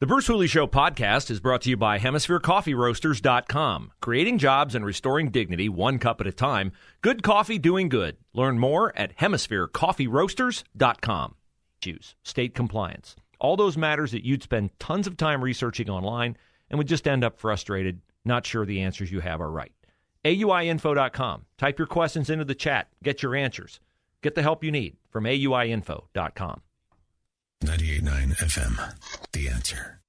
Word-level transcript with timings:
The 0.00 0.06
Bruce 0.06 0.28
Hooley 0.28 0.46
Show 0.46 0.68
podcast 0.68 1.28
is 1.28 1.40
brought 1.40 1.62
to 1.62 1.70
you 1.70 1.76
by 1.76 1.98
HemisphereCoffeeRoasters.com. 1.98 3.90
Creating 4.00 4.38
jobs 4.38 4.76
and 4.76 4.86
restoring 4.86 5.32
dignity 5.32 5.68
one 5.68 5.98
cup 5.98 6.20
at 6.20 6.28
a 6.28 6.32
time. 6.32 6.70
Good 7.00 7.24
coffee 7.24 7.58
doing 7.58 7.88
good. 7.88 8.16
Learn 8.32 8.60
more 8.60 8.96
at 8.96 9.16
HemisphereCoffeeRoasters.com. 9.16 11.34
Choose 11.80 12.14
state 12.22 12.54
compliance. 12.54 13.16
All 13.40 13.56
those 13.56 13.76
matters 13.76 14.12
that 14.12 14.24
you'd 14.24 14.44
spend 14.44 14.70
tons 14.78 15.08
of 15.08 15.16
time 15.16 15.42
researching 15.42 15.90
online 15.90 16.36
and 16.70 16.78
would 16.78 16.86
just 16.86 17.08
end 17.08 17.24
up 17.24 17.40
frustrated, 17.40 18.00
not 18.24 18.46
sure 18.46 18.64
the 18.64 18.82
answers 18.82 19.10
you 19.10 19.18
have 19.18 19.40
are 19.40 19.50
right. 19.50 19.72
AUIinfo.com. 20.24 21.44
Type 21.56 21.76
your 21.76 21.88
questions 21.88 22.30
into 22.30 22.44
the 22.44 22.54
chat. 22.54 22.86
Get 23.02 23.24
your 23.24 23.34
answers. 23.34 23.80
Get 24.22 24.36
the 24.36 24.42
help 24.42 24.62
you 24.62 24.70
need 24.70 24.96
from 25.10 25.24
AUIinfo.com. 25.24 26.60
98.9 27.64 28.36
FM. 28.36 28.94
The 29.32 29.48
answer. 29.48 30.00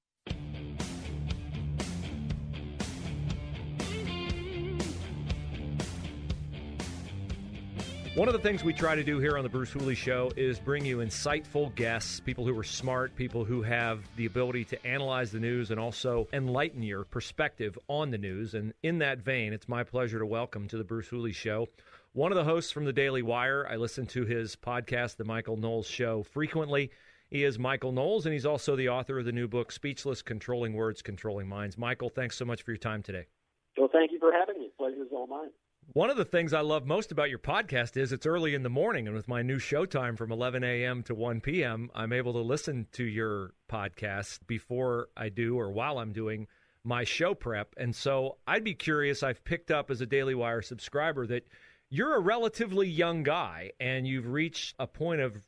One 8.14 8.28
of 8.28 8.34
the 8.34 8.40
things 8.40 8.62
we 8.62 8.72
try 8.72 8.94
to 8.94 9.02
do 9.02 9.18
here 9.18 9.36
on 9.36 9.42
the 9.42 9.48
Bruce 9.48 9.70
Hooley 9.70 9.94
Show 9.94 10.30
is 10.36 10.58
bring 10.58 10.84
you 10.84 10.98
insightful 10.98 11.74
guests, 11.74 12.20
people 12.20 12.44
who 12.46 12.58
are 12.58 12.64
smart, 12.64 13.14
people 13.16 13.44
who 13.44 13.62
have 13.62 14.00
the 14.16 14.26
ability 14.26 14.64
to 14.66 14.86
analyze 14.86 15.32
the 15.32 15.40
news 15.40 15.70
and 15.70 15.80
also 15.80 16.28
enlighten 16.32 16.82
your 16.82 17.04
perspective 17.04 17.78
on 17.88 18.10
the 18.10 18.18
news. 18.18 18.54
And 18.54 18.74
in 18.82 18.98
that 18.98 19.18
vein, 19.18 19.52
it's 19.52 19.68
my 19.68 19.82
pleasure 19.82 20.18
to 20.18 20.26
welcome 20.26 20.68
to 20.68 20.76
the 20.76 20.84
Bruce 20.84 21.08
Hooley 21.08 21.32
Show 21.32 21.66
one 22.12 22.32
of 22.32 22.36
the 22.36 22.44
hosts 22.44 22.72
from 22.72 22.84
the 22.84 22.92
Daily 22.92 23.22
Wire. 23.22 23.66
I 23.70 23.76
listen 23.76 24.04
to 24.08 24.24
his 24.24 24.56
podcast, 24.56 25.16
The 25.16 25.24
Michael 25.24 25.56
Knowles 25.56 25.86
Show, 25.86 26.24
frequently. 26.24 26.90
He 27.30 27.44
is 27.44 27.60
Michael 27.60 27.92
Knowles, 27.92 28.26
and 28.26 28.32
he's 28.32 28.44
also 28.44 28.74
the 28.74 28.88
author 28.88 29.20
of 29.20 29.24
the 29.24 29.30
new 29.30 29.46
book, 29.46 29.70
Speechless 29.70 30.20
Controlling 30.20 30.72
Words, 30.72 31.00
Controlling 31.00 31.48
Minds. 31.48 31.78
Michael, 31.78 32.08
thanks 32.08 32.36
so 32.36 32.44
much 32.44 32.62
for 32.62 32.72
your 32.72 32.78
time 32.78 33.04
today. 33.04 33.26
Well, 33.78 33.88
thank 33.92 34.10
you 34.10 34.18
for 34.18 34.32
having 34.32 34.58
me. 34.58 34.72
Pleasure 34.76 35.04
is 35.04 35.12
all 35.12 35.28
mine. 35.28 35.50
One 35.92 36.10
of 36.10 36.16
the 36.16 36.24
things 36.24 36.52
I 36.52 36.60
love 36.62 36.86
most 36.86 37.12
about 37.12 37.30
your 37.30 37.38
podcast 37.38 37.96
is 37.96 38.12
it's 38.12 38.26
early 38.26 38.56
in 38.56 38.64
the 38.64 38.68
morning, 38.68 39.06
and 39.06 39.14
with 39.14 39.28
my 39.28 39.42
new 39.42 39.60
show 39.60 39.86
time 39.86 40.16
from 40.16 40.32
11 40.32 40.64
a.m. 40.64 41.04
to 41.04 41.14
1 41.14 41.40
p.m., 41.40 41.88
I'm 41.94 42.12
able 42.12 42.32
to 42.32 42.40
listen 42.40 42.88
to 42.92 43.04
your 43.04 43.54
podcast 43.70 44.40
before 44.48 45.08
I 45.16 45.28
do 45.28 45.56
or 45.56 45.70
while 45.70 45.98
I'm 45.98 46.12
doing 46.12 46.48
my 46.82 47.04
show 47.04 47.34
prep. 47.34 47.74
And 47.76 47.94
so 47.94 48.38
I'd 48.48 48.64
be 48.64 48.74
curious. 48.74 49.22
I've 49.22 49.44
picked 49.44 49.70
up 49.70 49.88
as 49.88 50.00
a 50.00 50.06
Daily 50.06 50.34
Wire 50.34 50.62
subscriber 50.62 51.28
that 51.28 51.46
you're 51.90 52.16
a 52.16 52.20
relatively 52.20 52.88
young 52.88 53.22
guy, 53.22 53.70
and 53.78 54.04
you've 54.04 54.26
reached 54.26 54.74
a 54.80 54.88
point 54.88 55.20
of 55.20 55.46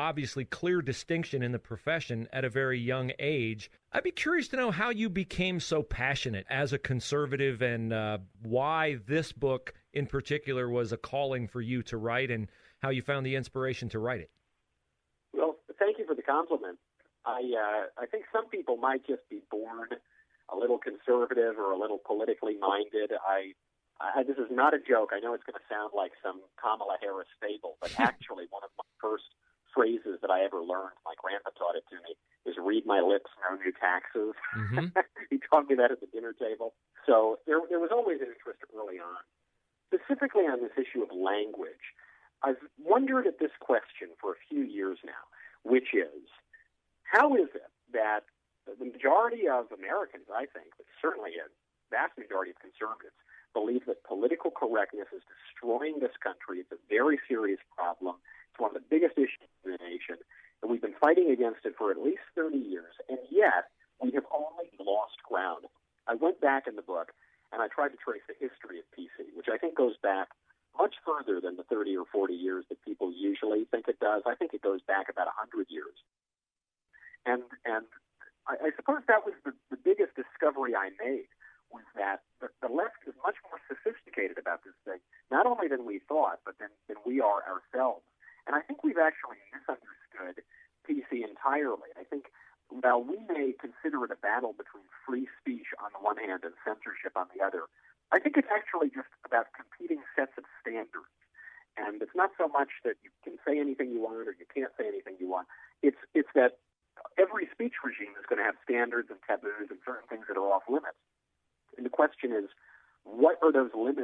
obviously 0.00 0.44
clear 0.44 0.80
distinction 0.80 1.42
in 1.42 1.52
the 1.52 1.58
profession 1.58 2.26
at 2.32 2.44
a 2.44 2.48
very 2.48 2.78
young 2.78 3.12
age. 3.18 3.70
I'd 3.92 4.02
be 4.02 4.10
curious 4.10 4.48
to 4.48 4.56
know 4.56 4.70
how 4.70 4.88
you 4.88 5.10
became 5.10 5.60
so 5.60 5.82
passionate 5.82 6.46
as 6.48 6.72
a 6.72 6.78
conservative 6.78 7.60
and 7.60 7.92
uh, 7.92 8.18
why 8.42 8.98
this 9.06 9.32
book 9.32 9.74
in 9.92 10.06
particular 10.06 10.68
was 10.70 10.92
a 10.92 10.96
calling 10.96 11.46
for 11.46 11.60
you 11.60 11.82
to 11.84 11.98
write 11.98 12.30
and 12.30 12.48
how 12.82 12.88
you 12.88 13.02
found 13.02 13.26
the 13.26 13.36
inspiration 13.36 13.88
to 13.90 13.98
write 13.98 14.20
it. 14.20 14.30
Well, 15.34 15.56
thank 15.78 15.98
you 15.98 16.06
for 16.06 16.14
the 16.14 16.22
compliment. 16.22 16.78
I 17.26 17.40
uh, 17.40 18.02
I 18.02 18.06
think 18.06 18.24
some 18.32 18.48
people 18.48 18.78
might 18.78 19.06
just 19.06 19.28
be 19.28 19.42
born 19.50 19.88
a 20.50 20.56
little 20.56 20.78
conservative 20.78 21.58
or 21.58 21.72
a 21.72 21.78
little 21.78 22.00
politically 22.06 22.56
minded. 22.58 23.12
I, 23.12 23.52
I 24.00 24.22
this 24.22 24.38
is 24.38 24.48
not 24.50 24.72
a 24.72 24.78
joke. 24.80 25.10
I 25.12 25.20
know 25.20 25.34
it's 25.34 25.44
going 25.44 25.60
to 25.60 25.68
sound 25.68 25.92
like 25.94 26.12
some 26.24 26.40
Kamala 26.56 26.96
Harris 27.02 27.28
fable, 27.40 27.76
but 27.82 27.92
actually 28.00 28.46
one 28.48 28.64
of 28.64 28.70
my 28.78 28.88
first 28.96 29.28
phrases 29.74 30.18
that 30.22 30.30
I 30.30 30.44
ever 30.44 30.60
learned. 30.60 30.98
My 31.04 31.14
grandpa 31.18 31.50
taught 31.56 31.76
it 31.76 31.84
to 31.90 31.96
me. 32.02 32.16
Is 32.46 32.56
read 32.56 32.86
my 32.86 33.00
lips, 33.00 33.30
no 33.44 33.56
new 33.56 33.72
taxes. 33.72 34.34
Mm-hmm. 34.56 34.96
he 35.30 35.38
taught 35.38 35.68
me 35.68 35.76
that 35.76 35.92
at 35.92 36.00
the 36.00 36.08
dinner 36.08 36.32
table. 36.32 36.74
So 37.06 37.38
there, 37.46 37.60
there 37.68 37.80
was 37.80 37.90
always 37.92 38.20
an 38.20 38.32
interest 38.32 38.64
early 38.72 38.98
on, 38.98 39.22
specifically 39.92 40.48
on 40.48 40.60
this 40.64 40.72
issue 40.76 41.02
of 41.02 41.12
language. 41.12 41.94
I've 42.42 42.60
wondered 42.80 43.26
at 43.26 43.38
this 43.38 43.52
question 43.60 44.16
for 44.20 44.32
a 44.32 44.40
few 44.48 44.64
years 44.64 44.98
now, 45.04 45.28
which 45.62 45.92
is, 45.92 46.24
how 47.04 47.36
is 47.36 47.52
it 47.52 47.68
that 47.92 48.24
the 48.64 48.88
majority 48.88 49.48
of 49.48 49.68
Americans, 49.74 50.30
I 50.32 50.46
think, 50.48 50.72
but 50.78 50.86
certainly 51.02 51.36
a 51.36 51.50
vast 51.92 52.16
majority 52.16 52.54
of 52.54 52.58
conservatives, 52.62 53.18
believe 53.52 53.84
that 53.86 54.02
political 54.06 54.50
correctness 54.50 55.10
is 55.10 55.22
destroying 55.26 55.98
this 55.98 56.14
country. 56.22 56.62
It's 56.62 56.72
a 56.72 56.80
very 56.88 57.18
serious 57.26 57.58
problem 57.74 58.16
one 58.60 58.76
of 58.76 58.78
the 58.78 58.88
biggest 58.88 59.16
issues 59.16 59.48
in 59.64 59.72
the 59.72 59.82
nation, 59.82 60.16
and 60.62 60.70
we've 60.70 60.82
been 60.82 60.98
fighting 61.00 61.30
against 61.30 61.64
it 61.64 61.74
for 61.76 61.90
at 61.90 61.98
least 61.98 62.22
30 62.36 62.56
years, 62.56 62.94
and 63.08 63.18
yet 63.30 63.72
we 64.00 64.12
have 64.12 64.24
only 64.32 64.70
lost 64.78 65.20
ground. 65.26 65.64
I 66.06 66.14
went 66.14 66.40
back 66.40 66.66
in 66.66 66.76
the 66.76 66.82
book 66.82 67.12
and 67.52 67.60
I 67.62 67.68
tried 67.68 67.90
to 67.90 68.00
trace 68.00 68.24
the 68.26 68.38
history 68.38 68.78
of 68.78 68.86
PC, 68.94 69.34
which 69.34 69.50
I 69.52 69.58
think 69.58 69.76
goes 69.76 69.96
back 70.02 70.28
much 70.78 70.94
further 71.04 71.40
than 71.40 71.56
the 71.56 71.66
30 71.66 71.96
or 71.96 72.06
40 72.12 72.34
years 72.34 72.64
that 72.70 72.82
people 72.84 73.12
usually 73.12 73.66
think 73.70 73.88
it 73.88 73.98
does. 73.98 74.22
I 74.26 74.34
think 74.34 74.54
it 74.54 74.62
goes 74.62 74.80
back 74.86 75.10
about 75.10 75.26
100 75.26 75.66
years. 75.68 75.98
And 77.26 77.42
and 77.66 77.84
I, 78.46 78.70
I 78.70 78.70
suppose 78.76 79.02
that 79.08 79.26
was 79.26 79.34
the, 79.44 79.52
the 79.68 79.76
biggest 79.76 80.14
discovery 80.16 80.72
I 80.74 80.94
made 80.96 81.28
was 81.70 81.86
that 81.94 82.22
the, 82.40 82.48
the 82.62 82.72
left 82.72 83.02
is 83.06 83.14
much 83.22 83.38
more 83.46 83.60
sophisticated 83.70 84.38
about 84.38 84.64
this 84.66 84.74
thing, 84.82 84.98
not 85.30 85.46
only 85.46 85.68
than 85.68 85.86
we 85.86 86.02
thought, 86.10 86.42
but 86.42 86.58
than, 86.58 86.72
than 86.90 86.98
we 87.06 87.20
are 87.20 87.46
ourselves. 87.46 88.02
And 88.46 88.58
I 88.58 88.62
think 88.62 88.82
we've 88.82 88.98
actually 88.98 89.38
misunderstood 89.54 90.42
PC 90.82 91.22
entirely. 91.22 91.94
I 91.94 92.02
think 92.02 92.32
while 92.70 93.02
we 93.02 93.18
may 93.26 93.54
consider 93.58 94.06
it 94.06 94.14
a 94.14 94.18
battle 94.18 94.54
between 94.54 94.86
free 95.06 95.26
speech 95.38 95.74
on 95.82 95.90
the 95.94 96.02
one 96.02 96.16
hand 96.18 96.46
and 96.46 96.54
censorship 96.62 97.14
on 97.18 97.26
the 97.34 97.42
other, 97.42 97.66
I 98.10 98.18
think 98.18 98.38
it's 98.38 98.50
actually 98.50 98.90
just 98.90 99.10
about 99.26 99.50
competing 99.54 100.02
sets 100.14 100.34
of 100.38 100.46
standards. 100.62 101.14
And 101.78 102.02
it's 102.02 102.14
not 102.14 102.34
so 102.38 102.50
much 102.50 102.82
that 102.82 102.98
you 103.02 103.10
can 103.22 103.38
say 103.46 103.58
anything 103.58 103.94
you 103.94 104.02
want 104.02 104.26
or 104.26 104.34
you 104.34 104.46
can't 104.50 104.74
say 104.74 104.86
anything 104.86 105.14
you 105.18 105.30
want. 105.30 105.46
It's 105.82 105.98
it's 106.14 106.30
that 106.34 106.58
every 107.18 107.46
speech 107.54 107.78
regime 107.82 108.14
is 108.18 108.26
going 108.26 108.42
to 108.42 108.46
have 108.46 108.58
standards 108.66 109.08
and 109.10 109.18
taboos 109.22 109.70
and 109.70 109.78
certain 109.86 110.06
things 110.10 110.26
that 110.26 110.36
are 110.36 110.50
off 110.50 110.66
limits. 110.68 110.98
And 111.76 111.86
the 111.86 111.90
question 111.90 112.34
is, 112.34 112.50
what 113.04 113.38
are 113.42 113.52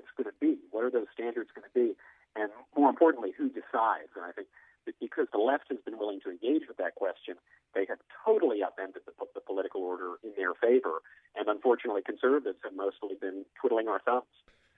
limits 0.06 0.15
going 0.17 0.31
to 0.31 0.39
be? 0.41 0.62
What 0.71 0.84
are 0.84 0.91
those 0.91 1.11
standards 1.12 1.50
going 1.55 1.67
to 1.67 1.75
be? 1.75 1.97
and 2.37 2.50
more 2.77 2.91
importantly, 2.91 3.33
who 3.37 3.49
decides? 3.49 4.12
And 4.15 4.25
I 4.25 4.33
think 4.33 4.49
that 4.84 4.94
because 5.00 5.27
the 5.33 5.39
left 5.39 5.65
has 5.71 5.78
been 5.84 5.99
willing 5.99 6.21
to 6.21 6.31
engage 6.31 6.69
with 6.69 6.77
that 6.77 6.94
question, 6.94 7.34
they 7.75 7.87
have 7.89 7.99
totally 8.25 8.62
upended 8.62 9.03
the, 9.06 9.12
the 9.34 9.41
political 9.41 9.83
order 9.83 10.17
in 10.22 10.31
their 10.37 10.55
favor. 10.55 11.03
And 11.34 11.49
unfortunately, 11.49 12.03
conservatives 12.05 12.59
have 12.62 12.75
mostly 12.77 13.17
been 13.21 13.44
twiddling 13.61 13.89
our 13.89 14.00
thumbs. 14.00 14.25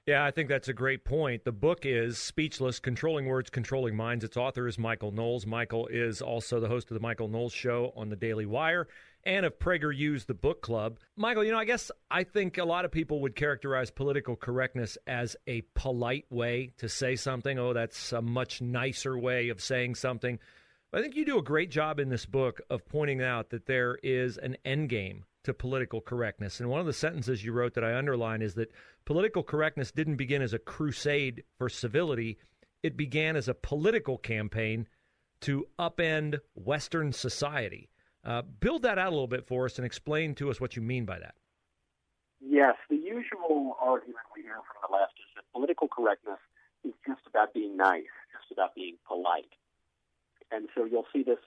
Yeah, 0.07 0.25
I 0.25 0.31
think 0.31 0.49
that's 0.49 0.69
a 0.69 0.73
great 0.73 1.05
point. 1.05 1.45
The 1.45 1.53
book 1.53 1.85
is 1.85 2.17
Speechless 2.17 2.79
Controlling 2.79 3.27
Words, 3.27 3.51
Controlling 3.51 3.95
Minds. 3.95 4.25
Its 4.25 4.39
author 4.39 4.67
is 4.67 4.79
Michael 4.79 5.13
Knowles. 5.13 5.45
Michael 5.45 5.87
is 5.89 6.23
also 6.23 6.61
the 6.61 6.69
host 6.69 6.91
of 6.91 6.95
The 6.95 7.01
Michael 7.01 7.29
Knowles 7.29 7.53
Show 7.53 7.93
on 7.95 8.09
the 8.09 8.17
Daily 8.17 8.47
Wire 8.47 8.89
and 9.29 9.45
of 9.45 9.59
PragerU's 9.59 10.25
The 10.25 10.33
Book 10.33 10.63
Club. 10.63 10.99
Michael, 11.15 11.45
you 11.45 11.53
know, 11.53 11.59
I 11.59 11.67
guess 11.67 11.91
I 12.11 12.25
think 12.25 12.57
a 12.57 12.65
lot 12.65 12.87
of 12.87 12.91
people 12.91 13.21
would 13.21 13.37
characterize 13.37 13.91
political 13.91 14.37
correctness 14.37 14.97
as 15.07 15.37
a 15.47 15.61
polite 15.75 16.25
way 16.31 16.71
to 16.79 16.89
say 16.89 17.15
something. 17.15 17.59
Oh, 17.59 17.75
that's 17.75 18.15
a 18.15 18.23
much 18.23 18.63
nicer 18.63 19.19
way 19.19 19.51
of 19.51 19.61
saying 19.61 19.97
something. 19.97 20.39
But 20.91 21.01
I 21.01 21.03
think 21.03 21.15
you 21.15 21.27
do 21.27 21.39
a 21.39 21.43
great 21.43 21.71
job 21.71 22.01
in 22.01 22.09
this 22.09 22.25
book 22.25 22.63
of 22.71 22.89
pointing 22.89 23.23
out 23.23 23.51
that 23.51 23.67
there 23.67 23.99
is 24.03 24.39
an 24.39 24.57
end 24.65 24.89
game 24.89 25.27
to 25.45 25.53
political 25.53 26.01
correctness. 26.01 26.59
And 26.59 26.71
one 26.71 26.81
of 26.81 26.87
the 26.87 26.95
sentences 26.95 27.45
you 27.45 27.53
wrote 27.53 27.75
that 27.75 27.85
I 27.85 27.99
underline 27.99 28.41
is 28.41 28.55
that 28.55 28.73
political 29.05 29.43
correctness 29.43 29.93
didn't 29.93 30.17
begin 30.17 30.41
as 30.41 30.55
a 30.55 30.59
crusade 30.59 31.45
for 31.59 31.69
civility, 31.69 32.39
it 32.83 32.97
began 32.97 33.37
as 33.37 33.47
a 33.47 33.55
political 33.55 34.17
campaign 34.17 34.89
to 35.43 35.67
upend 35.79 36.39
Western 36.55 37.13
society. 37.13 37.91
Uh, 38.25 38.43
build 38.43 38.83
that 38.83 38.99
out 38.99 39.09
a 39.09 39.11
little 39.11 39.27
bit 39.27 39.47
for 39.47 39.65
us 39.65 39.79
and 39.79 39.87
explain 39.87 40.35
to 40.35 40.51
us 40.51 40.61
what 40.61 40.77
you 40.77 40.83
mean 40.83 41.05
by 41.05 41.19
that. 41.19 41.35
Yes, 42.41 42.75
the 42.89 42.97
usual 42.97 43.77
argument 43.81 44.27
we 44.35 44.43
hear 44.43 44.61
from 44.67 44.79
the 44.83 44.93
left 44.95 45.15
is 45.19 45.27
that 45.37 45.45
political 45.53 45.89
correctness 45.89 46.39
is 46.85 46.95
just 47.07 47.23
about 47.27 47.53
being 47.55 47.77
nice, 47.77 48.11
just 48.31 48.53
about 48.53 48.75
being 48.75 48.97
polite. 49.07 49.51
And 50.51 50.69
so 50.75 50.85
you'll 50.85 51.09
see 51.13 51.23
this 51.23 51.39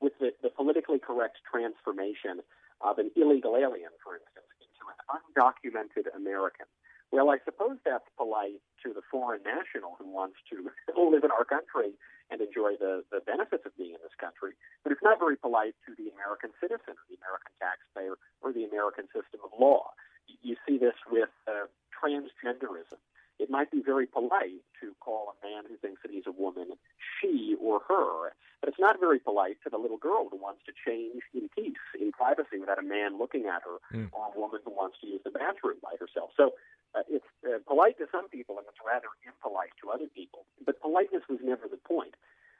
with 0.00 0.12
the, 0.20 0.32
the 0.42 0.50
politically 0.50 0.98
correct 0.98 1.38
transformation 1.50 2.40
of 2.80 2.98
an 2.98 3.10
illegal 3.16 3.56
alien, 3.56 3.90
for 4.04 4.14
instance, 4.14 4.46
into 4.60 4.84
an 4.92 4.98
undocumented 5.08 6.14
American. 6.14 6.66
Well, 7.12 7.30
I 7.30 7.38
suppose 7.44 7.78
that's 7.84 8.06
polite 8.18 8.60
to 8.82 8.92
the 8.92 9.02
foreign 9.10 9.42
national 9.46 9.96
who 9.98 10.10
wants 10.10 10.36
to 10.50 10.68
live 10.98 11.24
in 11.24 11.30
our 11.30 11.44
country 11.44 11.94
and 12.30 12.42
enjoy 12.42 12.74
the, 12.74 13.06
the 13.14 13.22
benefits 13.22 13.62
of 13.64 13.76
being 13.78 13.94
in 13.94 14.02
this 14.02 14.16
country, 14.18 14.58
but 14.82 14.90
it's 14.90 15.02
not 15.02 15.22
very 15.22 15.38
polite 15.38 15.78
to 15.86 15.94
the 15.94 16.10
American 16.10 16.50
citizen 16.58 16.98
or 16.98 17.04
the 17.06 17.14
American 17.22 17.54
taxpayer 17.62 18.18
or 18.42 18.50
the 18.50 18.66
American 18.66 19.06
system 19.14 19.38
of 19.46 19.54
law. 19.54 19.94
You 20.42 20.58
see 20.66 20.74
this 20.74 20.98
with 21.06 21.30
uh, 21.46 21.70
transgenderism. 21.94 22.98
It 23.38 23.50
might 23.50 23.70
be 23.70 23.82
very 23.82 24.06
polite 24.06 24.64
to 24.80 24.94
call 25.00 25.34
a 25.34 25.46
man 25.46 25.64
who 25.68 25.76
thinks 25.76 26.02
that 26.02 26.10
he's 26.10 26.26
a 26.26 26.32
woman 26.32 26.72
she 27.20 27.54
or 27.60 27.80
her, 27.88 28.32
but 28.60 28.68
it's 28.68 28.78
not 28.78 28.98
very 28.98 29.18
polite 29.18 29.58
to 29.64 29.70
the 29.70 29.78
little 29.78 29.98
girl 29.98 30.28
who 30.30 30.36
wants 30.36 30.62
to 30.66 30.72
change 30.72 31.22
in 31.34 31.48
peace, 31.54 31.84
in 32.00 32.12
privacy, 32.12 32.58
without 32.58 32.78
a 32.78 32.82
man 32.82 33.18
looking 33.18 33.46
at 33.46 33.62
her, 33.62 33.76
mm. 33.92 34.08
or 34.12 34.32
a 34.34 34.38
woman 34.38 34.60
who 34.64 34.70
wants 34.70 34.96
to 35.00 35.06
use 35.06 35.20
the 35.24 35.30
bathroom 35.30 35.76
by 35.82 35.94
herself. 36.00 36.30
So 36.36 36.54
uh, 36.94 37.04
it's 37.08 37.28
uh, 37.44 37.58
polite 37.66 37.98
to 37.98 38.06
some 38.10 38.28
people 38.28 38.56
and 38.56 38.66
it's 38.68 38.80
rather 38.80 39.08
impolite 39.26 39.76
to 39.84 39.90
other 39.90 40.08
people. 40.14 40.48
But 40.64 40.80
politeness 40.80 41.22
was 41.28 41.38
never 41.44 41.68
the 41.68 41.76
point. 41.76 42.16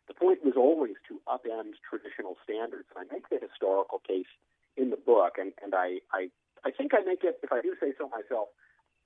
The 0.09 0.15
point 0.15 0.45
was 0.45 0.55
always 0.57 0.95
to 1.09 1.21
upend 1.27 1.81
traditional 1.89 2.37
standards. 2.45 2.87
And 2.95 3.09
I 3.09 3.13
make 3.13 3.29
the 3.29 3.41
historical 3.41 3.99
case 4.07 4.31
in 4.77 4.91
the 4.91 5.01
book, 5.01 5.41
and, 5.41 5.53
and 5.65 5.75
I, 5.75 6.05
I, 6.13 6.29
I 6.65 6.71
think 6.71 6.93
I 6.93 7.01
make 7.01 7.25
it, 7.25 7.41
if 7.43 7.51
I 7.51 7.63
do 7.63 7.75
say 7.81 7.97
so 7.97 8.09
myself, 8.13 8.49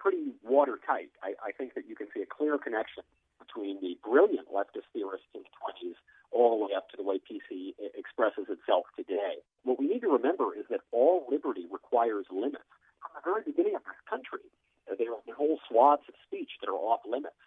pretty 0.00 0.32
watertight. 0.42 1.12
I, 1.22 1.36
I 1.44 1.52
think 1.52 1.76
that 1.76 1.84
you 1.84 1.94
can 1.94 2.08
see 2.16 2.24
a 2.24 2.28
clear 2.28 2.56
connection 2.56 3.04
between 3.36 3.80
the 3.84 4.00
brilliant 4.00 4.48
leftist 4.48 4.88
theorists 4.96 5.28
in 5.36 5.44
the 5.44 5.52
20s 5.60 6.00
all 6.32 6.56
the 6.56 6.64
way 6.64 6.72
up 6.72 6.88
to 6.90 6.96
the 6.96 7.04
way 7.04 7.20
PC 7.20 7.76
expresses 7.94 8.48
itself 8.48 8.88
today. 8.96 9.44
What 9.64 9.78
we 9.78 9.86
need 9.86 10.00
to 10.06 10.12
remember 10.12 10.56
is 10.56 10.64
that 10.70 10.80
all 10.92 11.26
liberty 11.28 11.66
requires 11.70 12.26
limits. 12.30 12.64
From 13.02 13.12
the 13.18 13.24
very 13.24 13.42
beginning 13.44 13.74
of 13.74 13.84
this 13.84 13.98
country, 14.08 14.46
there 14.86 15.10
are 15.10 15.22
whole 15.36 15.58
swaths 15.68 16.04
of 16.08 16.14
speech 16.26 16.60
that 16.60 16.68
are 16.68 16.76
off 16.76 17.00
limits. 17.08 17.38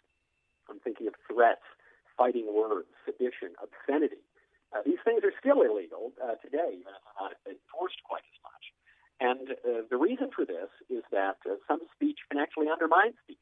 I'm 0.69 0.79
thinking 0.79 1.07
of 1.07 1.13
threats, 1.29 1.63
fighting 2.17 2.49
words, 2.49 2.89
sedition, 3.05 3.55
obscenity. 3.61 4.23
Uh, 4.73 4.81
these 4.81 4.99
things 5.05 5.21
are 5.23 5.35
still 5.37 5.61
illegal 5.61 6.11
uh, 6.17 6.35
today, 6.41 6.81
even 6.81 6.89
if 6.89 7.05
not 7.19 7.37
enforced 7.45 8.01
quite 8.03 8.25
as 8.25 8.39
much. 8.41 8.62
And 9.19 9.51
uh, 9.51 9.85
the 9.89 9.97
reason 9.97 10.29
for 10.35 10.45
this 10.45 10.69
is 10.89 11.03
that 11.11 11.37
uh, 11.45 11.55
some 11.67 11.81
speech 11.95 12.19
can 12.29 12.39
actually 12.39 12.67
undermine 12.67 13.13
speech. 13.23 13.37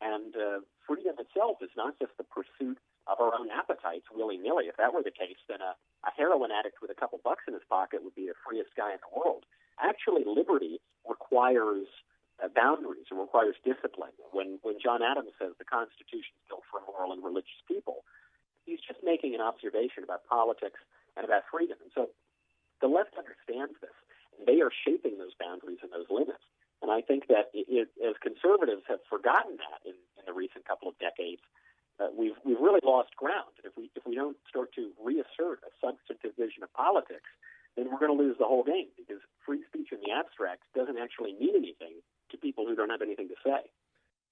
And 0.00 0.36
uh, 0.36 0.60
freedom 0.86 1.16
itself 1.18 1.58
is 1.60 1.70
not 1.76 1.98
just 1.98 2.14
the 2.18 2.28
pursuit 2.28 2.78
of 3.08 3.18
our 3.18 3.34
own 3.34 3.48
appetites 3.50 4.06
willy 4.14 4.36
nilly. 4.36 4.68
If 4.68 4.76
that 4.76 4.94
were 4.94 5.02
the 5.02 5.10
case, 5.14 5.40
then 5.48 5.58
a, 5.60 5.74
a 6.06 6.10
heroin 6.14 6.52
addict 6.52 6.78
with 6.80 6.92
a 6.92 6.98
couple 6.98 7.18
bucks 7.24 7.44
in 7.48 7.54
his 7.54 7.66
pocket 7.66 8.04
would 8.04 8.14
be 8.14 8.28
the 8.28 8.38
freest 8.46 8.70
guy 8.76 8.92
in 8.92 9.00
the 9.02 9.10
world. 9.10 9.42
Actually, 9.80 10.22
liberty 10.28 10.78
requires 11.08 11.88
uh, 12.38 12.46
boundaries. 12.54 13.08
It 13.10 13.16
requires 13.16 13.56
discipline. 13.64 14.14
When 14.30 14.60
when 14.62 14.78
John 14.78 15.02
Adams 15.02 15.34
says 15.40 15.56
the 15.58 15.66
Constitution 15.66 16.36
is 16.38 16.44
built 16.46 16.62
for 16.70 16.84
moral 16.86 17.10
and 17.10 17.24
religious 17.24 17.58
people, 17.66 18.04
he's 18.66 18.78
just 18.84 19.02
making 19.02 19.34
an 19.34 19.40
observation 19.40 20.04
about 20.04 20.22
politics 20.28 20.78
and 21.16 21.24
about 21.24 21.48
freedom. 21.50 21.78
And 21.82 21.90
so 21.94 22.10
the 22.78 22.86
left 22.86 23.18
understands 23.18 23.74
this, 23.82 23.96
they 24.46 24.60
are 24.60 24.70
shaping 24.84 25.18
those 25.18 25.34
boundaries 25.38 25.78
and 25.82 25.90
those 25.92 26.08
limits. 26.10 26.44
And 26.82 26.90
I 26.90 27.02
think 27.02 27.26
that 27.26 27.50
it, 27.54 27.90
as 27.98 28.14
conservatives 28.22 28.86
have 28.86 29.02
forgotten 29.10 29.58
that 29.58 29.82
in, 29.82 29.98
in 30.18 30.24
the 30.26 30.32
recent 30.32 30.64
couple 30.64 30.88
of 30.88 30.94
decades, 30.98 31.42
uh, 31.98 32.14
we've 32.14 32.38
we've 32.46 32.60
really 32.60 32.80
lost 32.84 33.10
ground. 33.16 33.50
If 33.64 33.74
we 33.76 33.90
if 33.98 34.06
we 34.06 34.14
don't 34.14 34.36
start 34.48 34.70
to 34.78 34.94
reassert 35.02 35.58
a 35.66 35.70
substantive 35.82 36.38
vision 36.38 36.62
of 36.62 36.70
politics, 36.72 37.26
then 37.74 37.90
we're 37.90 37.98
going 37.98 38.14
to 38.14 38.18
lose 38.18 38.38
the 38.38 38.46
whole 38.46 38.62
game 38.62 38.94
because 38.94 39.18
free 39.42 39.62
speech 39.66 39.90
in 39.90 39.98
the 40.06 40.14
abstract 40.14 40.62
doesn't 40.74 40.98
actually 40.98 41.34
mean 41.34 41.58
anything 41.58 41.98
to 42.30 42.38
people 42.38 42.66
who 42.66 42.74
don't 42.74 42.90
have 42.90 43.02
anything 43.02 43.26
to 43.28 43.38
say. 43.42 43.66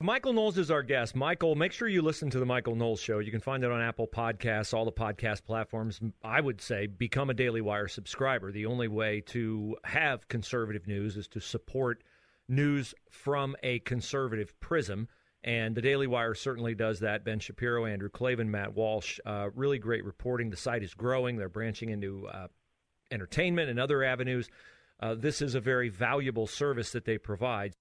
Michael 0.02 0.34
Knowles 0.34 0.58
is 0.58 0.70
our 0.70 0.82
guest. 0.82 1.16
Michael, 1.16 1.54
make 1.54 1.72
sure 1.72 1.88
you 1.88 2.02
listen 2.02 2.28
to 2.28 2.38
the 2.38 2.44
Michael 2.44 2.76
Knowles 2.76 3.00
Show. 3.00 3.19
You 3.20 3.31
can 3.31 3.40
find 3.40 3.64
it 3.64 3.70
on 3.70 3.81
Apple 3.81 4.06
Podcasts, 4.06 4.75
all 4.75 4.84
the 4.84 4.93
podcast 4.93 5.44
platforms. 5.44 6.00
I 6.22 6.43
would 6.43 6.60
say 6.60 6.87
become 6.87 7.31
a 7.31 7.34
Daily 7.34 7.62
Wire 7.62 7.88
subscriber. 7.88 8.52
The 8.52 8.66
only 8.66 8.88
way 8.88 9.22
to 9.28 9.75
have 9.84 10.28
conservative 10.28 10.87
news 10.87 11.16
is 11.16 11.28
to 11.28 11.40
support 11.40 12.02
news 12.46 12.94
from 13.10 13.56
a 13.62 13.78
conservative 13.81 14.60
prism. 14.60 15.08
And 15.43 15.75
the 15.75 15.81
Daily 15.81 16.06
Wire 16.06 16.34
certainly 16.34 16.75
does 16.75 17.00
that. 17.00 17.25
Ben 17.25 17.38
Shapiro, 17.38 17.87
Andrew 17.87 18.10
Klavan, 18.10 18.50
Matt 18.50 18.75
Walsh, 18.75 19.19
uh, 19.25 19.48
really 19.54 19.78
great 19.78 20.04
reporting. 20.04 20.50
The 20.50 20.58
site 20.58 20.82
is 20.82 20.93
growing. 20.93 21.38
They're 21.38 21.48
branching 21.48 21.88
into 21.88 22.28
uh, 22.28 22.48
entertainment 23.10 23.70
and 23.70 23.81
other 23.81 24.04
avenues. 24.04 24.50
Uh, 25.00 25.14
this 25.14 25.40
is 25.40 25.54
a 25.54 25.60
very 25.60 25.88
valuable 25.88 26.46
service 26.46 26.93
that 26.93 27.06
they 27.06 27.16
provide 27.16 27.75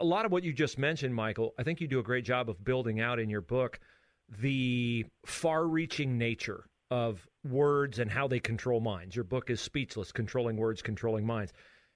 a 0.00 0.04
lot 0.04 0.24
of 0.24 0.32
what 0.32 0.44
you 0.44 0.52
just 0.52 0.78
mentioned, 0.78 1.14
Michael, 1.14 1.54
I 1.58 1.62
think 1.62 1.80
you 1.80 1.88
do 1.88 1.98
a 1.98 2.02
great 2.02 2.24
job 2.24 2.48
of 2.48 2.64
building 2.64 3.00
out 3.00 3.18
in 3.18 3.30
your 3.30 3.40
book 3.40 3.80
the 4.40 5.06
far 5.26 5.66
reaching 5.66 6.16
nature 6.18 6.64
of 6.90 7.26
words 7.44 7.98
and 7.98 8.10
how 8.10 8.28
they 8.28 8.40
control 8.40 8.80
minds. 8.80 9.14
Your 9.14 9.24
book 9.24 9.50
is 9.50 9.60
Speechless 9.60 10.12
Controlling 10.12 10.56
Words, 10.56 10.82
Controlling 10.82 11.26
Minds. 11.26 11.52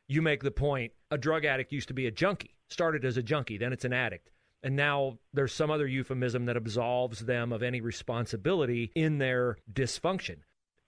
You 0.08 0.23
make 0.23 0.43
the 0.43 0.50
point 0.50 0.93
a 1.11 1.19
drug 1.19 1.44
addict 1.44 1.73
used 1.73 1.88
to 1.88 1.94
be 1.94 2.06
a 2.06 2.11
junkie, 2.11 2.55
started 2.69 3.05
as 3.05 3.17
a 3.17 3.23
junkie, 3.23 3.58
then 3.58 3.73
it's 3.73 3.85
an 3.85 3.93
addict. 3.93 4.31
And 4.62 4.76
now 4.76 5.19
there's 5.32 5.52
some 5.52 5.70
other 5.70 5.87
euphemism 5.87 6.47
that 6.47 6.56
absolves 6.56 7.20
them 7.20 7.52
of 7.52 7.62
any 7.62 7.81
responsibility 7.81 8.90
in 8.94 9.19
their 9.19 9.58
dysfunction. 9.73 10.38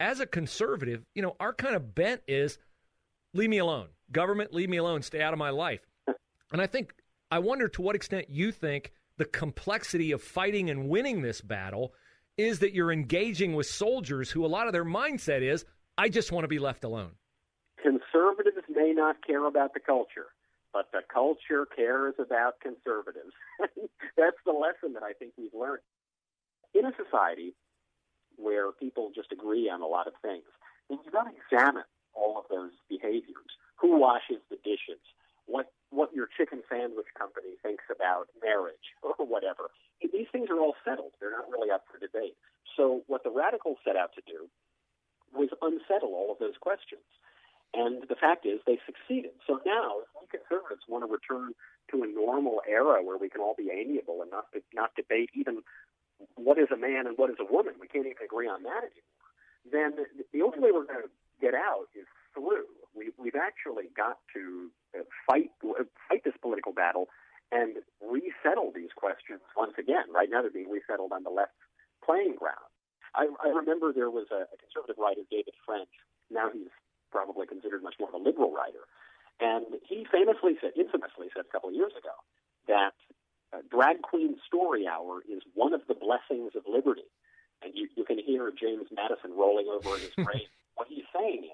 As 0.01 0.21
a 0.21 0.27
conservative, 0.27 1.05
you 1.15 1.23
know, 1.23 1.37
our 1.41 1.53
kind 1.53 1.77
of 1.77 1.95
bent 1.95 2.23
is 2.27 2.59
leave 3.35 3.51
me 3.51 3.59
alone. 3.59 3.89
Government, 4.13 4.53
leave 4.53 4.69
me 4.69 4.77
alone. 4.79 5.03
Stay 5.03 5.21
out 5.21 5.33
of 5.33 5.39
my 5.39 5.51
life. 5.51 5.86
And 6.53 6.61
I 6.61 6.67
think, 6.67 6.93
I 7.31 7.39
wonder 7.39 7.69
to 7.69 7.83
what 7.83 7.97
extent 7.97 8.31
you 8.31 8.53
think 8.53 8.93
the 9.19 9.25
complexity 9.25 10.13
of 10.13 10.23
fighting 10.23 10.71
and 10.71 10.89
winning 10.89 11.23
this 11.23 11.41
battle 11.41 11.95
is 12.37 12.59
that 12.59 12.75
you're 12.75 12.93
engaging 12.93 13.55
with 13.55 13.67
soldiers 13.67 14.31
who 14.31 14.45
a 14.45 14.49
lot 14.49 14.67
of 14.67 14.73
their 14.73 14.85
mindset 14.85 15.43
is, 15.43 15.65
I 15.97 16.09
just 16.09 16.33
want 16.33 16.45
to 16.45 16.49
be 16.49 16.59
left 16.59 16.85
alone. 16.85 17.13
Conservatives 17.83 18.67
may 18.69 18.93
not 18.93 19.27
care 19.27 19.47
about 19.47 19.73
the 19.73 19.81
culture, 19.81 20.27
but 20.73 20.91
the 20.93 21.01
culture 21.13 21.67
cares 21.75 22.15
about 22.19 22.61
conservatives. 22.61 23.33
That's 24.17 24.37
the 24.45 24.53
lesson 24.53 24.93
that 24.95 25.03
I 25.03 25.15
think 25.15 25.33
we've 25.39 25.55
learned. 25.55 25.83
In 26.75 26.85
a 26.85 26.93
society 27.03 27.55
where 28.37 28.71
people 28.73 29.11
just 29.15 29.33
agree 29.33 29.71
on 29.71 29.81
a 29.81 29.87
lot 29.87 30.07
of 30.07 30.13
things, 30.21 30.45
then 30.91 30.99
you've 31.03 31.15
got 31.15 31.25
to 31.25 31.33
examine 31.33 31.85
all 32.13 32.39
of 32.39 32.45
those 32.51 32.73
behaviors. 32.89 33.57
Who 33.81 33.99
washes 33.99 34.45
the 34.51 34.57
dishes? 34.57 35.01
What 35.47 35.71
what 35.91 36.13
your 36.13 36.29
chicken 36.37 36.63
sandwich 36.69 37.07
company 37.17 37.55
thinks 37.63 37.85
about 37.89 38.27
marriage 38.43 38.95
or 39.03 39.15
whatever. 39.25 39.71
These 40.03 40.29
things 40.31 40.51
are 40.51 40.61
all 40.61 40.75
settled. 40.85 41.15
They're 41.21 41.31
not 41.31 41.51
really 41.51 41.71
up 41.71 41.85
for 41.91 41.99
debate. 41.99 42.37
So 42.77 43.03
what 43.07 43.25
the 43.25 43.31
radicals 43.31 43.79
set 43.87 43.97
out 43.97 44.13
to 44.15 44.23
do 44.27 44.51
was 45.33 45.49
unsettle 45.63 46.13
all 46.13 46.33
of 46.33 46.39
those 46.39 46.59
questions. 46.61 47.07
And 47.75 48.05
the 48.09 48.17
fact 48.17 48.47
is, 48.47 48.61
they 48.67 48.79
succeeded. 48.87 49.33
So 49.47 49.61
now, 49.67 50.01
if 50.05 50.09
we 50.17 50.27
conservatives 50.29 50.85
want 50.89 51.05
to 51.05 51.11
return 51.11 51.53
to 51.91 52.03
a 52.03 52.09
normal 52.09 52.63
era 52.69 53.03
where 53.03 53.19
we 53.19 53.29
can 53.29 53.41
all 53.41 53.55
be 53.57 53.71
amiable 53.71 54.23
and 54.23 54.31
not 54.31 54.47
not 54.75 54.95
debate 54.95 55.31
even 55.35 55.63
what 56.35 56.59
is 56.59 56.69
a 56.73 56.77
man 56.77 57.07
and 57.07 57.19
what 57.19 57.31
is 57.31 57.37
a 57.41 57.53
woman, 57.53 57.75
we 57.81 57.89
can't 57.89 58.07
even 58.07 58.25
agree 58.25 58.49
on 58.49 58.63
that 58.63 58.85
anymore. 58.89 59.31
Then 59.71 59.93
the 60.33 60.43
only 60.43 60.59
way 60.59 60.71
we're 60.73 60.87
going 60.87 61.05
to 61.05 61.13
get 61.41 61.55
out 61.55 61.89
is 61.95 62.07
through. 62.35 62.66
We, 63.37 63.41
we've 63.41 63.45
actually 63.45 63.93
got 63.97 64.19
to 64.35 64.71
uh, 64.97 65.05
fight 65.27 65.51
fight 66.09 66.25
this 66.25 66.35
political 66.41 66.73
battle 66.73 67.09
and 67.53 67.77
resettle 68.01 68.73
these 68.75 68.91
questions 68.97 69.41
once 69.57 69.75
again. 69.79 70.09
Right 70.13 70.29
now, 70.31 70.43
they're 70.43 70.51
being 70.51 70.71
resettled 70.71 71.13
on 71.13 71.23
the 71.23 71.31
left 71.31 71.53
playing 72.05 72.35
ground. 72.37 72.67
I, 73.15 73.29
I 73.45 73.49
remember 73.49 73.93
there 73.93 74.11
was 74.11 74.27
a, 74.33 74.49
a 74.49 74.57
conservative 74.57 74.97
writer, 74.99 75.23
David 75.31 75.55
French. 75.65 75.93
Now 76.31 76.51
he's 76.53 76.73
probably 77.13 77.47
considered 77.47 77.83
much 77.83 77.95
more 78.01 78.09
of 78.09 78.15
a 78.15 78.23
liberal 78.23 78.53
writer, 78.53 78.89
and 79.41 79.67
he 79.85 80.07
famously 80.11 80.57
said, 80.61 80.73
infamously 80.77 81.29
said 81.37 81.45
a 81.49 81.53
couple 81.53 81.69
of 81.71 81.77
years 81.77 81.93
ago, 81.97 82.13
that 82.67 82.97
uh, 83.53 83.63
drag 83.71 84.03
queen 84.03 84.37
story 84.49 84.89
hour 84.89 85.23
is 85.29 85.45
one 85.55 85.73
of 85.73 85.87
the 85.89 85.95
blessings 85.95 86.57
of 86.57 86.65
liberty. 86.67 87.09
And 87.65 87.73
you, 87.75 87.89
you 87.97 88.05
can 88.05 88.19
hear 88.19 88.53
James 88.53 88.89
Madison 88.93 89.33
rolling 89.33 89.69
over 89.69 89.97
in 89.97 90.03
his 90.03 90.17
grave. 90.27 90.51
what 90.75 90.89
he's 90.91 91.09
saying 91.15 91.46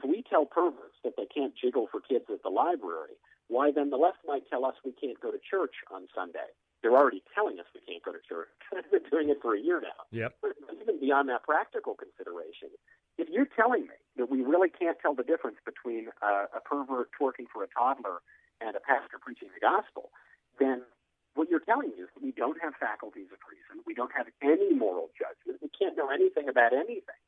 if 0.00 0.08
we 0.08 0.24
tell 0.24 0.46
perverts 0.46 0.96
that 1.04 1.14
they 1.16 1.26
can't 1.26 1.52
jiggle 1.54 1.86
for 1.90 2.00
kids 2.00 2.24
at 2.32 2.42
the 2.42 2.48
library, 2.48 3.20
why 3.48 3.70
then 3.70 3.90
the 3.90 3.96
left 3.96 4.18
might 4.26 4.48
tell 4.48 4.64
us 4.64 4.74
we 4.84 4.92
can't 4.92 5.20
go 5.20 5.30
to 5.30 5.38
church 5.38 5.84
on 5.92 6.08
Sunday. 6.14 6.48
They're 6.80 6.96
already 6.96 7.22
telling 7.34 7.60
us 7.60 7.66
we 7.74 7.84
can't 7.84 8.02
go 8.02 8.12
to 8.12 8.22
church. 8.24 8.48
They've 8.72 8.88
been 8.88 9.10
doing 9.10 9.28
it 9.28 9.38
for 9.42 9.54
a 9.54 9.60
year 9.60 9.80
now. 9.80 10.08
Yep. 10.10 10.36
But 10.40 10.52
even 10.80 11.00
beyond 11.00 11.28
that 11.28 11.44
practical 11.44 11.92
consideration, 11.94 12.72
if 13.18 13.28
you're 13.28 13.50
telling 13.52 13.84
me 13.84 13.98
that 14.16 14.30
we 14.30 14.40
really 14.40 14.70
can't 14.70 14.96
tell 14.96 15.14
the 15.14 15.26
difference 15.26 15.60
between 15.68 16.08
uh, 16.24 16.48
a 16.56 16.60
pervert 16.64 17.10
twerking 17.12 17.52
for 17.52 17.62
a 17.62 17.68
toddler 17.68 18.24
and 18.64 18.72
a 18.76 18.80
pastor 18.80 19.20
preaching 19.20 19.52
the 19.52 19.60
gospel, 19.60 20.08
then 20.56 20.80
what 21.34 21.52
you're 21.52 21.60
telling 21.60 21.92
me 21.92 22.00
is 22.00 22.08
that 22.16 22.24
we 22.24 22.32
don't 22.32 22.56
have 22.64 22.72
faculties 22.80 23.28
of 23.28 23.38
reason. 23.44 23.84
We 23.84 23.92
don't 23.92 24.12
have 24.16 24.26
any 24.40 24.72
moral 24.72 25.12
judgment. 25.12 25.60
We 25.60 25.68
can't 25.68 25.96
know 25.96 26.08
anything 26.08 26.48
about 26.48 26.72
anything. 26.72 27.19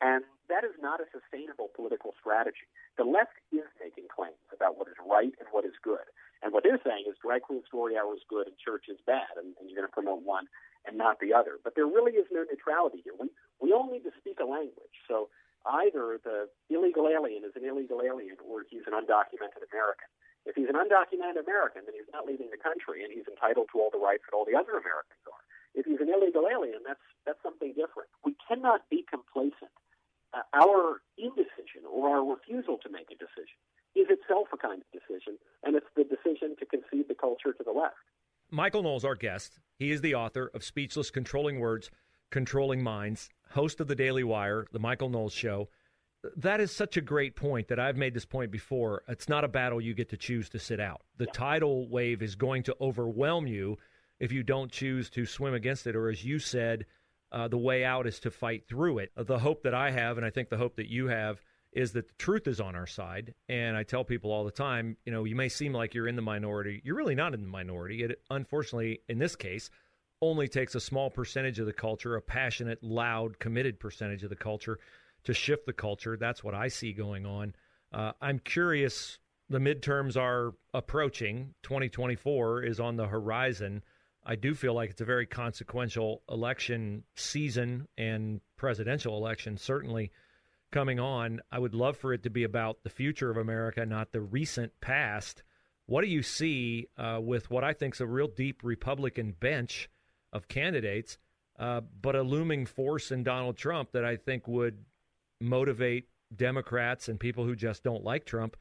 And 0.00 0.24
that 0.48 0.64
is 0.64 0.72
not 0.80 0.98
a 1.04 1.06
sustainable 1.12 1.68
political 1.76 2.16
strategy. 2.16 2.66
The 2.96 3.04
left 3.04 3.36
is 3.52 3.68
making 3.76 4.08
claims 4.08 4.40
about 4.48 4.80
what 4.80 4.88
is 4.88 4.96
right 5.04 5.32
and 5.36 5.46
what 5.52 5.68
is 5.68 5.76
good. 5.84 6.08
And 6.40 6.56
what 6.56 6.64
they're 6.64 6.80
saying 6.80 7.04
is 7.04 7.20
drag 7.20 7.44
queen 7.44 7.60
story 7.68 8.00
hour 8.00 8.16
is 8.16 8.24
good 8.24 8.48
and 8.48 8.56
church 8.56 8.88
is 8.88 8.96
bad, 9.04 9.36
and, 9.36 9.52
and 9.60 9.68
you're 9.68 9.76
going 9.76 9.88
to 9.88 9.92
promote 9.92 10.24
one 10.24 10.48
and 10.88 10.96
not 10.96 11.20
the 11.20 11.36
other. 11.36 11.60
But 11.60 11.76
there 11.76 11.84
really 11.84 12.16
is 12.16 12.24
no 12.32 12.48
neutrality 12.48 13.04
here. 13.04 13.12
We, 13.12 13.28
we 13.60 13.76
all 13.76 13.92
need 13.92 14.08
to 14.08 14.14
speak 14.16 14.40
a 14.40 14.48
language. 14.48 14.96
So 15.04 15.28
either 15.68 16.16
the 16.24 16.48
illegal 16.72 17.04
alien 17.04 17.44
is 17.44 17.52
an 17.52 17.68
illegal 17.68 18.00
alien 18.00 18.40
or 18.40 18.64
he's 18.64 18.88
an 18.88 18.96
undocumented 18.96 19.60
American. 19.68 20.08
If 20.48 20.56
he's 20.56 20.72
an 20.72 20.80
undocumented 20.80 21.44
American, 21.44 21.84
then 21.84 21.92
he's 21.92 22.08
not 22.08 22.24
leaving 22.24 22.48
the 22.48 22.56
country 22.56 23.04
and 23.04 23.12
he's 23.12 23.28
entitled 23.28 23.68
to 23.72 23.76
all 23.76 23.92
the 23.92 24.00
rights 24.00 24.24
that 24.24 24.32
all 24.32 24.48
the 24.48 24.56
other 24.56 24.80
Americans 24.80 25.20
are. 25.28 25.44
If 25.76 25.84
he's 25.84 26.00
an 26.00 26.08
illegal 26.08 26.48
alien, 26.48 26.80
that's 26.82 27.04
that's 27.28 27.38
something 27.44 27.76
different. 27.76 28.08
We 28.24 28.34
cannot 28.48 28.88
be 28.88 29.04
complacent. 29.06 29.70
Uh, 30.32 30.42
our 30.54 31.00
indecision 31.18 31.82
or 31.90 32.08
our 32.08 32.24
refusal 32.24 32.78
to 32.82 32.88
make 32.90 33.10
a 33.10 33.18
decision 33.18 33.58
is 33.96 34.06
itself 34.08 34.48
a 34.52 34.56
kind 34.56 34.82
of 34.82 35.00
decision, 35.00 35.36
and 35.64 35.74
it's 35.74 35.86
the 35.96 36.04
decision 36.04 36.54
to 36.58 36.66
concede 36.66 37.08
the 37.08 37.14
culture 37.14 37.52
to 37.52 37.64
the 37.64 37.72
left. 37.72 37.96
Michael 38.50 38.82
Knowles, 38.82 39.04
our 39.04 39.14
guest. 39.14 39.58
He 39.78 39.90
is 39.90 40.00
the 40.00 40.14
author 40.14 40.50
of 40.54 40.64
Speechless 40.64 41.10
Controlling 41.10 41.58
Words, 41.58 41.90
Controlling 42.30 42.82
Minds, 42.82 43.28
host 43.50 43.80
of 43.80 43.88
The 43.88 43.94
Daily 43.94 44.24
Wire, 44.24 44.66
The 44.72 44.78
Michael 44.78 45.08
Knowles 45.08 45.32
Show. 45.32 45.68
That 46.36 46.60
is 46.60 46.70
such 46.70 46.96
a 46.96 47.00
great 47.00 47.34
point 47.34 47.68
that 47.68 47.80
I've 47.80 47.96
made 47.96 48.14
this 48.14 48.26
point 48.26 48.50
before. 48.50 49.02
It's 49.08 49.28
not 49.28 49.44
a 49.44 49.48
battle 49.48 49.80
you 49.80 49.94
get 49.94 50.10
to 50.10 50.16
choose 50.16 50.48
to 50.50 50.58
sit 50.58 50.78
out. 50.78 51.02
The 51.16 51.24
yeah. 51.24 51.32
tidal 51.32 51.88
wave 51.88 52.22
is 52.22 52.34
going 52.34 52.62
to 52.64 52.76
overwhelm 52.80 53.46
you 53.46 53.78
if 54.18 54.30
you 54.30 54.42
don't 54.42 54.70
choose 54.70 55.08
to 55.10 55.24
swim 55.24 55.54
against 55.54 55.86
it, 55.86 55.96
or 55.96 56.08
as 56.08 56.24
you 56.24 56.38
said, 56.38 56.84
uh, 57.32 57.48
the 57.48 57.58
way 57.58 57.84
out 57.84 58.06
is 58.06 58.20
to 58.20 58.30
fight 58.30 58.64
through 58.68 58.98
it. 58.98 59.12
The 59.16 59.38
hope 59.38 59.62
that 59.62 59.74
I 59.74 59.90
have, 59.90 60.16
and 60.16 60.26
I 60.26 60.30
think 60.30 60.48
the 60.48 60.56
hope 60.56 60.76
that 60.76 60.88
you 60.88 61.08
have, 61.08 61.40
is 61.72 61.92
that 61.92 62.08
the 62.08 62.14
truth 62.14 62.48
is 62.48 62.60
on 62.60 62.74
our 62.74 62.86
side. 62.86 63.34
And 63.48 63.76
I 63.76 63.84
tell 63.84 64.04
people 64.04 64.32
all 64.32 64.44
the 64.44 64.50
time, 64.50 64.96
you 65.04 65.12
know, 65.12 65.24
you 65.24 65.36
may 65.36 65.48
seem 65.48 65.72
like 65.72 65.94
you're 65.94 66.08
in 66.08 66.16
the 66.16 66.22
minority. 66.22 66.80
You're 66.84 66.96
really 66.96 67.14
not 67.14 67.34
in 67.34 67.42
the 67.42 67.48
minority. 67.48 68.02
It, 68.02 68.20
unfortunately, 68.30 69.00
in 69.08 69.18
this 69.18 69.36
case, 69.36 69.70
only 70.20 70.48
takes 70.48 70.74
a 70.74 70.80
small 70.80 71.10
percentage 71.10 71.58
of 71.58 71.66
the 71.66 71.72
culture, 71.72 72.16
a 72.16 72.20
passionate, 72.20 72.82
loud, 72.82 73.38
committed 73.38 73.80
percentage 73.80 74.22
of 74.22 74.30
the 74.30 74.36
culture 74.36 74.78
to 75.24 75.32
shift 75.32 75.66
the 75.66 75.72
culture. 75.72 76.16
That's 76.16 76.42
what 76.44 76.54
I 76.54 76.68
see 76.68 76.92
going 76.92 77.26
on. 77.26 77.54
Uh, 77.92 78.12
I'm 78.20 78.38
curious. 78.38 79.18
The 79.48 79.58
midterms 79.58 80.16
are 80.16 80.54
approaching. 80.74 81.54
2024 81.62 82.64
is 82.64 82.80
on 82.80 82.96
the 82.96 83.06
horizon. 83.06 83.82
I 84.24 84.36
do 84.36 84.54
feel 84.54 84.74
like 84.74 84.90
it's 84.90 85.00
a 85.00 85.06
very 85.06 85.26
consequential 85.26 86.22
election 86.28 87.04
season 87.14 87.88
and 87.96 88.40
presidential 88.56 89.16
election, 89.16 89.56
certainly 89.56 90.12
coming 90.70 91.00
on. 91.00 91.40
I 91.50 91.58
would 91.58 91.74
love 91.74 91.96
for 91.96 92.12
it 92.12 92.22
to 92.24 92.30
be 92.30 92.44
about 92.44 92.82
the 92.82 92.90
future 92.90 93.30
of 93.30 93.36
America, 93.36 93.84
not 93.86 94.12
the 94.12 94.20
recent 94.20 94.72
past. 94.80 95.42
What 95.86 96.02
do 96.02 96.08
you 96.08 96.22
see 96.22 96.88
uh, 96.96 97.18
with 97.22 97.50
what 97.50 97.64
I 97.64 97.72
think 97.72 97.94
is 97.94 98.00
a 98.00 98.06
real 98.06 98.28
deep 98.28 98.60
Republican 98.62 99.32
bench 99.32 99.88
of 100.32 100.48
candidates, 100.48 101.18
uh, 101.58 101.80
but 102.00 102.14
a 102.14 102.22
looming 102.22 102.66
force 102.66 103.10
in 103.10 103.22
Donald 103.22 103.56
Trump 103.56 103.92
that 103.92 104.04
I 104.04 104.16
think 104.16 104.46
would 104.46 104.84
motivate 105.40 106.08
Democrats 106.34 107.08
and 107.08 107.18
people 107.18 107.44
who 107.44 107.56
just 107.56 107.82
don't 107.82 108.04
like 108.04 108.24
Trump 108.24 108.56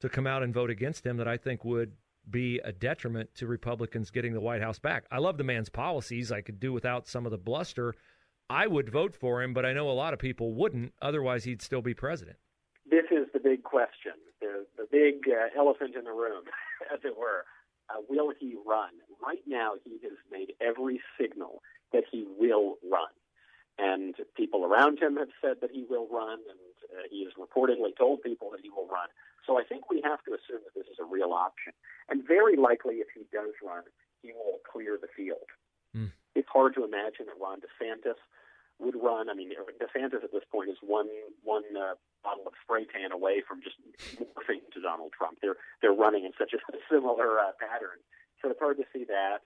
to 0.00 0.08
come 0.08 0.26
out 0.26 0.42
and 0.42 0.52
vote 0.52 0.70
against 0.70 1.06
him 1.06 1.18
that 1.18 1.28
I 1.28 1.36
think 1.36 1.64
would 1.64 1.92
be 2.30 2.60
a 2.60 2.72
detriment 2.72 3.34
to 3.36 3.46
Republicans 3.46 4.10
getting 4.10 4.32
the 4.32 4.40
White 4.40 4.62
House 4.62 4.78
back. 4.78 5.04
I 5.10 5.18
love 5.18 5.38
the 5.38 5.44
man's 5.44 5.68
policies. 5.68 6.30
I 6.30 6.40
could 6.40 6.60
do 6.60 6.72
without 6.72 7.06
some 7.06 7.26
of 7.26 7.32
the 7.32 7.38
bluster. 7.38 7.94
I 8.48 8.66
would 8.66 8.90
vote 8.90 9.14
for 9.14 9.42
him, 9.42 9.54
but 9.54 9.64
I 9.64 9.72
know 9.72 9.90
a 9.90 9.92
lot 9.92 10.12
of 10.12 10.18
people 10.18 10.54
wouldn't. 10.54 10.92
Otherwise, 11.00 11.44
he'd 11.44 11.62
still 11.62 11.82
be 11.82 11.94
president. 11.94 12.36
This 12.88 13.04
is 13.10 13.28
the 13.32 13.40
big 13.40 13.62
question, 13.62 14.12
the, 14.40 14.66
the 14.76 14.86
big 14.90 15.24
uh, 15.28 15.58
elephant 15.58 15.94
in 15.96 16.04
the 16.04 16.12
room, 16.12 16.44
as 16.92 17.00
it 17.04 17.16
were. 17.16 17.44
Uh, 17.90 18.00
will 18.08 18.32
he 18.38 18.54
run? 18.66 18.90
Right 19.24 19.42
now, 19.46 19.72
he 19.84 19.98
has 20.02 20.18
made 20.30 20.52
every 20.60 21.00
signal 21.18 21.62
that 21.92 22.04
he 22.10 22.26
will 22.38 22.76
run. 22.90 23.10
And 23.78 24.14
people 24.36 24.64
around 24.64 25.00
him 25.00 25.16
have 25.16 25.32
said 25.40 25.56
that 25.62 25.70
he 25.70 25.84
will 25.88 26.06
run, 26.12 26.38
and 26.44 26.60
uh, 26.92 27.02
he 27.10 27.24
has 27.24 27.32
reportedly 27.40 27.96
told 27.96 28.22
people 28.22 28.50
that 28.50 28.60
he 28.62 28.70
will 28.70 28.86
run. 28.86 29.08
So 29.46 29.58
I 29.58 29.64
think 29.64 29.90
we 29.90 30.00
have 30.04 30.22
to 30.24 30.38
assume 30.38 30.62
that 30.62 30.74
this 30.74 30.86
is 30.86 30.98
a 31.02 31.06
real 31.06 31.32
option. 31.32 31.72
And 32.08 32.22
very 32.26 32.56
likely, 32.56 33.02
if 33.02 33.08
he 33.14 33.26
does 33.32 33.54
run, 33.62 33.82
he 34.22 34.32
will 34.32 34.62
clear 34.62 34.98
the 35.00 35.10
field. 35.10 35.50
Mm. 35.96 36.12
It's 36.34 36.48
hard 36.48 36.74
to 36.78 36.84
imagine 36.84 37.26
that 37.26 37.38
Ron 37.42 37.58
DeSantis 37.58 38.18
would 38.78 38.96
run. 38.96 39.28
I 39.28 39.34
mean, 39.34 39.50
DeSantis 39.50 40.24
at 40.24 40.32
this 40.32 40.46
point 40.50 40.70
is 40.70 40.78
one 40.82 41.10
one 41.42 41.64
uh, 41.76 41.94
bottle 42.22 42.46
of 42.46 42.54
spray 42.62 42.86
tan 42.86 43.12
away 43.12 43.42
from 43.46 43.62
just 43.62 43.76
morphing 44.18 44.62
to 44.74 44.80
Donald 44.80 45.12
Trump. 45.16 45.38
They're 45.42 45.58
they're 45.82 45.94
running 45.94 46.24
in 46.24 46.32
such 46.38 46.54
a 46.54 46.58
similar 46.90 47.38
uh, 47.38 47.52
pattern, 47.58 48.02
so 48.40 48.50
it's 48.50 48.60
hard 48.60 48.78
to 48.78 48.86
see 48.92 49.04
that. 49.06 49.42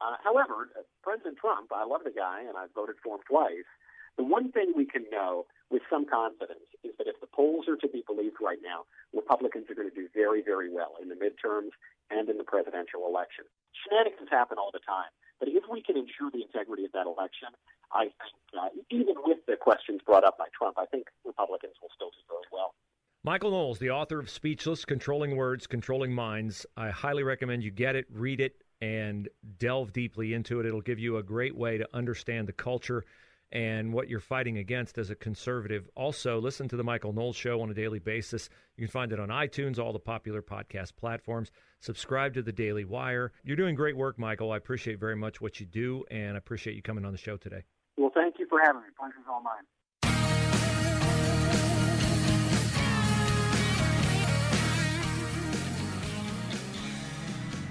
Uh, 0.00 0.18
however, 0.24 0.72
uh, 0.74 0.82
President 1.02 1.38
Trump, 1.38 1.70
I 1.70 1.84
love 1.84 2.02
the 2.04 2.10
guy, 2.10 2.42
and 2.42 2.58
I've 2.58 2.74
voted 2.74 2.96
for 3.02 3.16
him 3.16 3.22
twice. 3.28 3.68
The 4.18 4.24
one 4.24 4.52
thing 4.52 4.72
we 4.76 4.84
can 4.84 5.06
know 5.10 5.46
with 5.72 5.82
some 5.88 6.04
confidence 6.04 6.68
is 6.84 6.92
that 7.00 7.08
if 7.08 7.18
the 7.24 7.26
polls 7.32 7.64
are 7.66 7.80
to 7.80 7.88
be 7.88 8.04
believed 8.06 8.36
right 8.44 8.60
now, 8.62 8.84
Republicans 9.16 9.66
are 9.72 9.74
going 9.74 9.88
to 9.88 9.94
do 9.94 10.06
very, 10.12 10.44
very 10.44 10.68
well 10.68 11.00
in 11.00 11.08
the 11.08 11.16
midterms 11.16 11.72
and 12.12 12.28
in 12.28 12.36
the 12.36 12.44
presidential 12.44 13.08
election. 13.08 13.48
Shenanigans 13.72 14.28
happen 14.30 14.60
all 14.60 14.70
the 14.70 14.84
time, 14.84 15.08
but 15.40 15.48
if 15.48 15.64
we 15.72 15.80
can 15.80 15.96
ensure 15.96 16.30
the 16.30 16.44
integrity 16.44 16.84
of 16.84 16.92
that 16.92 17.08
election, 17.08 17.48
I 17.90 18.12
think 18.12 18.36
uh, 18.52 18.68
even 18.92 19.16
with 19.24 19.40
the 19.48 19.56
questions 19.56 20.00
brought 20.04 20.24
up 20.24 20.36
by 20.36 20.52
Trump, 20.56 20.76
I 20.78 20.84
think 20.86 21.08
Republicans 21.24 21.74
will 21.80 21.90
still 21.96 22.12
do 22.12 22.20
very 22.28 22.46
well. 22.52 22.76
Michael 23.24 23.52
Knowles, 23.52 23.78
the 23.78 23.90
author 23.90 24.18
of 24.18 24.28
Speechless 24.28 24.84
Controlling 24.84 25.36
Words, 25.36 25.66
Controlling 25.66 26.12
Minds. 26.12 26.66
I 26.76 26.90
highly 26.90 27.22
recommend 27.22 27.62
you 27.62 27.70
get 27.70 27.96
it, 27.96 28.06
read 28.12 28.40
it, 28.40 28.56
and 28.82 29.28
delve 29.58 29.92
deeply 29.92 30.34
into 30.34 30.58
it. 30.60 30.66
It'll 30.66 30.80
give 30.80 30.98
you 30.98 31.16
a 31.16 31.22
great 31.22 31.56
way 31.56 31.78
to 31.78 31.88
understand 31.94 32.48
the 32.48 32.52
culture 32.52 33.04
and 33.52 33.92
what 33.92 34.08
you're 34.08 34.18
fighting 34.18 34.56
against 34.56 34.96
as 34.96 35.10
a 35.10 35.14
conservative. 35.14 35.88
Also, 35.94 36.40
listen 36.40 36.68
to 36.68 36.76
the 36.76 36.82
Michael 36.82 37.12
Knowles 37.12 37.36
Show 37.36 37.60
on 37.60 37.70
a 37.70 37.74
daily 37.74 37.98
basis. 37.98 38.48
You 38.76 38.86
can 38.86 38.90
find 38.90 39.12
it 39.12 39.20
on 39.20 39.28
iTunes, 39.28 39.78
all 39.78 39.92
the 39.92 39.98
popular 39.98 40.40
podcast 40.40 40.96
platforms. 40.96 41.52
Subscribe 41.80 42.32
to 42.34 42.42
the 42.42 42.52
Daily 42.52 42.86
Wire. 42.86 43.32
You're 43.44 43.56
doing 43.56 43.74
great 43.74 43.96
work, 43.96 44.18
Michael. 44.18 44.52
I 44.52 44.56
appreciate 44.56 44.98
very 44.98 45.16
much 45.16 45.42
what 45.42 45.60
you 45.60 45.66
do, 45.66 46.02
and 46.10 46.34
I 46.34 46.38
appreciate 46.38 46.76
you 46.76 46.82
coming 46.82 47.04
on 47.04 47.12
the 47.12 47.18
show 47.18 47.36
today. 47.36 47.64
Well, 47.98 48.10
thank 48.14 48.38
you 48.38 48.46
for 48.48 48.58
having 48.64 48.80
me. 48.80 48.88
Pleasure's 48.98 49.26
all 49.28 49.42
mine. 49.42 49.64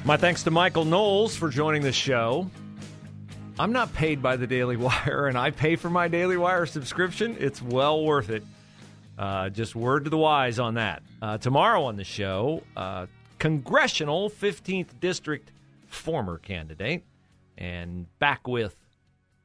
My 0.03 0.17
thanks 0.17 0.43
to 0.43 0.51
Michael 0.51 0.85
Knowles 0.85 1.35
for 1.35 1.49
joining 1.49 1.83
the 1.83 1.91
show. 1.91 2.49
I'm 3.61 3.73
not 3.73 3.93
paid 3.93 4.23
by 4.23 4.37
the 4.37 4.47
Daily 4.47 4.75
Wire, 4.75 5.27
and 5.27 5.37
I 5.37 5.51
pay 5.51 5.75
for 5.75 5.87
my 5.87 6.07
Daily 6.07 6.35
Wire 6.35 6.65
subscription. 6.65 7.37
It's 7.39 7.61
well 7.61 8.03
worth 8.03 8.31
it. 8.31 8.43
Uh, 9.19 9.49
just 9.49 9.75
word 9.75 10.05
to 10.05 10.09
the 10.09 10.17
wise 10.17 10.57
on 10.57 10.73
that. 10.73 11.03
Uh, 11.21 11.37
tomorrow 11.37 11.83
on 11.83 11.95
the 11.95 12.03
show, 12.03 12.63
uh, 12.75 13.05
congressional 13.37 14.31
15th 14.31 14.99
district 14.99 15.51
former 15.85 16.39
candidate, 16.39 17.03
and 17.55 18.07
back 18.17 18.47
with 18.47 18.75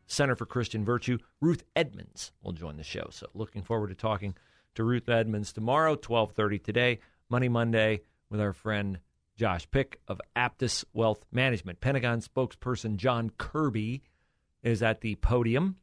Center 0.06 0.35
for 0.35 0.46
Christian 0.46 0.82
Virtue, 0.82 1.18
Ruth 1.42 1.64
Edmonds 1.76 2.32
will 2.42 2.52
join 2.52 2.78
the 2.78 2.85
show. 2.85 3.08
So 3.11 3.26
looking 3.35 3.61
forward 3.61 3.88
to 3.88 3.94
talking 3.94 4.35
to 4.76 4.85
Ruth 4.85 5.11
Edmonds 5.11 5.52
tomorrow, 5.52 5.94
12:30 5.94 6.58
today, 6.64 7.00
Money 7.28 7.50
Monday, 7.50 8.00
with 8.30 8.40
our 8.40 8.54
friend 8.54 8.99
Josh 9.36 9.70
Pick 9.70 10.00
of 10.08 10.20
Aptus 10.34 10.84
Wealth 10.92 11.26
Management. 11.30 11.80
Pentagon 11.80 12.20
spokesperson 12.20 12.96
John 12.96 13.30
Kirby 13.36 14.02
is 14.62 14.82
at 14.82 15.02
the 15.02 15.14
podium, 15.16 15.76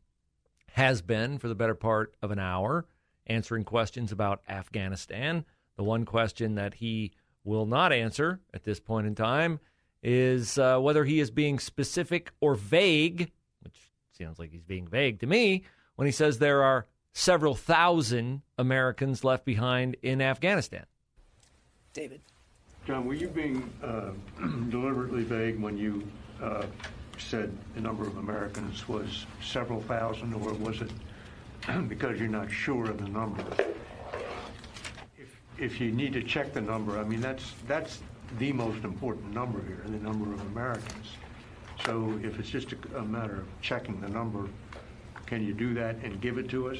has 0.72 1.02
been 1.02 1.38
for 1.38 1.48
the 1.48 1.56
better 1.56 1.76
part 1.76 2.16
of 2.22 2.32
an 2.32 2.40
hour, 2.40 2.86
answering 3.28 3.64
questions 3.64 4.12
about 4.12 4.42
Afghanistan. 4.50 5.46
The 5.78 5.84
one 5.84 6.06
question 6.06 6.56
that 6.56 6.76
he 6.76 7.12
will 7.44 7.66
not 7.66 7.94
answer 7.94 8.40
at 8.54 8.64
this 8.64 8.80
point 8.80 9.08
in 9.08 9.16
time 9.16 9.60
is 10.02 10.58
uh, 10.58 10.80
whether 10.80 11.06
he 11.06 11.20
is 11.20 11.32
being 11.32 11.60
specific 11.60 12.32
or 12.42 12.56
vague, 12.56 13.32
which 13.62 13.92
sounds 14.18 14.40
like 14.40 14.52
he's 14.52 14.64
being 14.64 14.88
vague 14.88 15.20
to 15.20 15.28
me, 15.28 15.64
when 15.96 16.08
he 16.08 16.12
says 16.12 16.40
there 16.40 16.64
are 16.64 16.88
several 17.14 17.54
thousand 17.54 18.42
Americans 18.58 19.24
left 19.24 19.46
behind 19.46 19.96
in 20.02 20.22
Afghanistan. 20.22 20.86
David. 21.94 22.22
John, 22.86 23.06
were 23.06 23.14
you 23.14 23.30
being 23.30 23.72
uh, 23.82 24.12
deliberately 24.70 25.24
vague 25.24 25.60
when 25.60 25.78
you 25.78 26.06
uh, 26.42 26.66
said 27.18 27.56
the 27.76 27.82
number 27.82 28.06
of 28.06 28.18
Americans 28.18 28.88
was 28.90 29.26
several 29.42 29.82
thousand, 29.84 30.34
or 30.34 30.54
was 30.56 30.82
it 30.82 30.92
because 31.88 32.20
you're 32.20 32.28
not 32.28 32.52
sure 32.52 32.90
of 32.90 32.98
the 32.98 33.08
number? 33.08 33.44
If, 35.18 35.40
if 35.58 35.80
you 35.80 35.92
need 35.92 36.12
to 36.14 36.24
check 36.24 36.54
the 36.54 36.60
number, 36.60 37.00
I 37.00 37.06
mean, 37.06 37.22
that's, 37.22 37.54
that's 37.68 38.02
the 38.38 38.52
most 38.52 38.84
important 38.84 39.34
number 39.34 39.62
here, 39.66 39.82
the 39.86 39.92
number 39.92 40.34
of 40.34 40.42
Americans. 40.52 41.08
So 41.86 42.20
if 42.22 42.38
it's 42.38 42.50
just 42.50 42.74
a, 42.74 42.98
a 42.98 43.04
matter 43.04 43.38
of 43.38 43.62
checking 43.62 44.02
the 44.02 44.10
number, 44.10 44.50
can 45.26 45.46
you 45.46 45.54
do 45.54 45.74
that 45.76 45.96
and 46.04 46.20
give 46.20 46.38
it 46.38 46.50
to 46.50 46.70
us? 46.70 46.80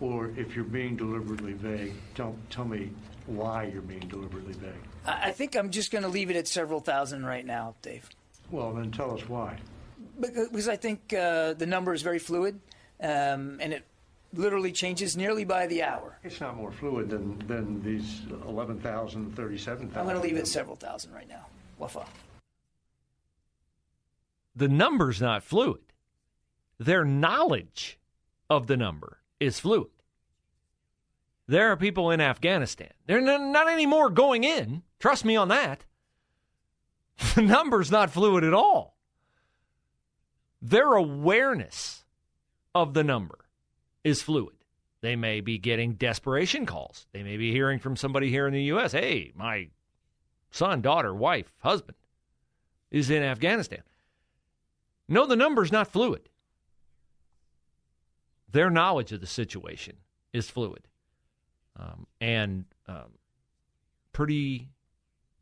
or 0.00 0.30
if 0.36 0.54
you're 0.54 0.64
being 0.64 0.96
deliberately 0.96 1.52
vague, 1.54 1.94
tell, 2.14 2.36
tell 2.50 2.64
me 2.64 2.90
why 3.26 3.64
you're 3.64 3.82
being 3.82 4.06
deliberately 4.08 4.52
vague. 4.54 4.74
I 5.06 5.30
think 5.30 5.56
I'm 5.56 5.70
just 5.70 5.90
going 5.90 6.02
to 6.02 6.08
leave 6.08 6.30
it 6.30 6.36
at 6.36 6.48
several 6.48 6.80
thousand 6.80 7.24
right 7.24 7.44
now, 7.44 7.74
Dave. 7.82 8.08
Well, 8.50 8.72
then 8.72 8.90
tell 8.90 9.12
us 9.14 9.28
why. 9.28 9.58
Because 10.20 10.68
I 10.68 10.76
think 10.76 11.12
uh, 11.12 11.54
the 11.54 11.66
number 11.66 11.92
is 11.92 12.02
very 12.02 12.18
fluid, 12.18 12.60
um, 13.00 13.58
and 13.60 13.72
it 13.72 13.84
literally 14.32 14.72
changes 14.72 15.16
nearly 15.16 15.44
by 15.44 15.66
the 15.66 15.82
hour. 15.82 16.18
It's 16.24 16.40
not 16.40 16.56
more 16.56 16.72
fluid 16.72 17.10
than, 17.10 17.38
than 17.46 17.82
these 17.82 18.22
11,000, 18.48 19.36
37,000. 19.36 19.98
I'm 19.98 20.04
going 20.04 20.16
to 20.16 20.22
leave 20.22 20.36
it 20.36 20.40
at 20.40 20.46
several 20.46 20.76
thousand 20.76 21.12
right 21.12 21.28
now. 21.28 21.46
Wafa. 21.78 22.06
The 24.54 24.68
number's 24.68 25.20
not 25.20 25.42
fluid. 25.42 25.82
Their 26.78 27.04
knowledge 27.04 27.98
of 28.48 28.66
the 28.66 28.76
number 28.76 29.18
is 29.38 29.60
fluid. 29.60 29.90
There 31.46 31.70
are 31.70 31.76
people 31.76 32.10
in 32.10 32.20
Afghanistan. 32.20 32.90
They're 33.06 33.20
not 33.20 33.68
anymore 33.68 34.10
going 34.10 34.44
in. 34.44 34.82
Trust 34.98 35.24
me 35.24 35.36
on 35.36 35.48
that. 35.48 35.84
The 37.34 37.42
number's 37.42 37.90
not 37.90 38.10
fluid 38.10 38.44
at 38.44 38.52
all. 38.52 38.98
Their 40.60 40.92
awareness 40.94 42.04
of 42.74 42.92
the 42.92 43.04
number 43.04 43.38
is 44.04 44.20
fluid. 44.20 44.56
They 45.00 45.16
may 45.16 45.40
be 45.40 45.58
getting 45.58 45.94
desperation 45.94 46.66
calls. 46.66 47.06
They 47.12 47.22
may 47.22 47.36
be 47.36 47.52
hearing 47.52 47.78
from 47.78 47.96
somebody 47.96 48.30
here 48.30 48.46
in 48.46 48.52
the 48.52 48.64
U.S. 48.64 48.92
Hey, 48.92 49.32
my 49.34 49.68
son, 50.50 50.82
daughter, 50.82 51.14
wife, 51.14 51.52
husband 51.60 51.96
is 52.90 53.10
in 53.10 53.22
Afghanistan. 53.22 53.82
No, 55.08 55.26
the 55.26 55.36
number's 55.36 55.72
not 55.72 55.92
fluid. 55.92 56.28
Their 58.50 58.70
knowledge 58.70 59.12
of 59.12 59.20
the 59.20 59.26
situation 59.26 59.96
is 60.32 60.50
fluid 60.50 60.88
um, 61.78 62.06
and 62.20 62.64
um, 62.88 63.12
pretty 64.12 64.70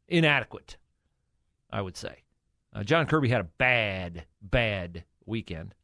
inadequate, 0.08 0.76
I 1.70 1.80
would 1.80 1.96
say. 1.96 2.22
Uh, 2.72 2.82
John 2.82 3.06
Kirby 3.06 3.28
had 3.28 3.40
a 3.40 3.48
bad, 3.58 4.24
bad 4.42 5.04
weekend 5.26 5.74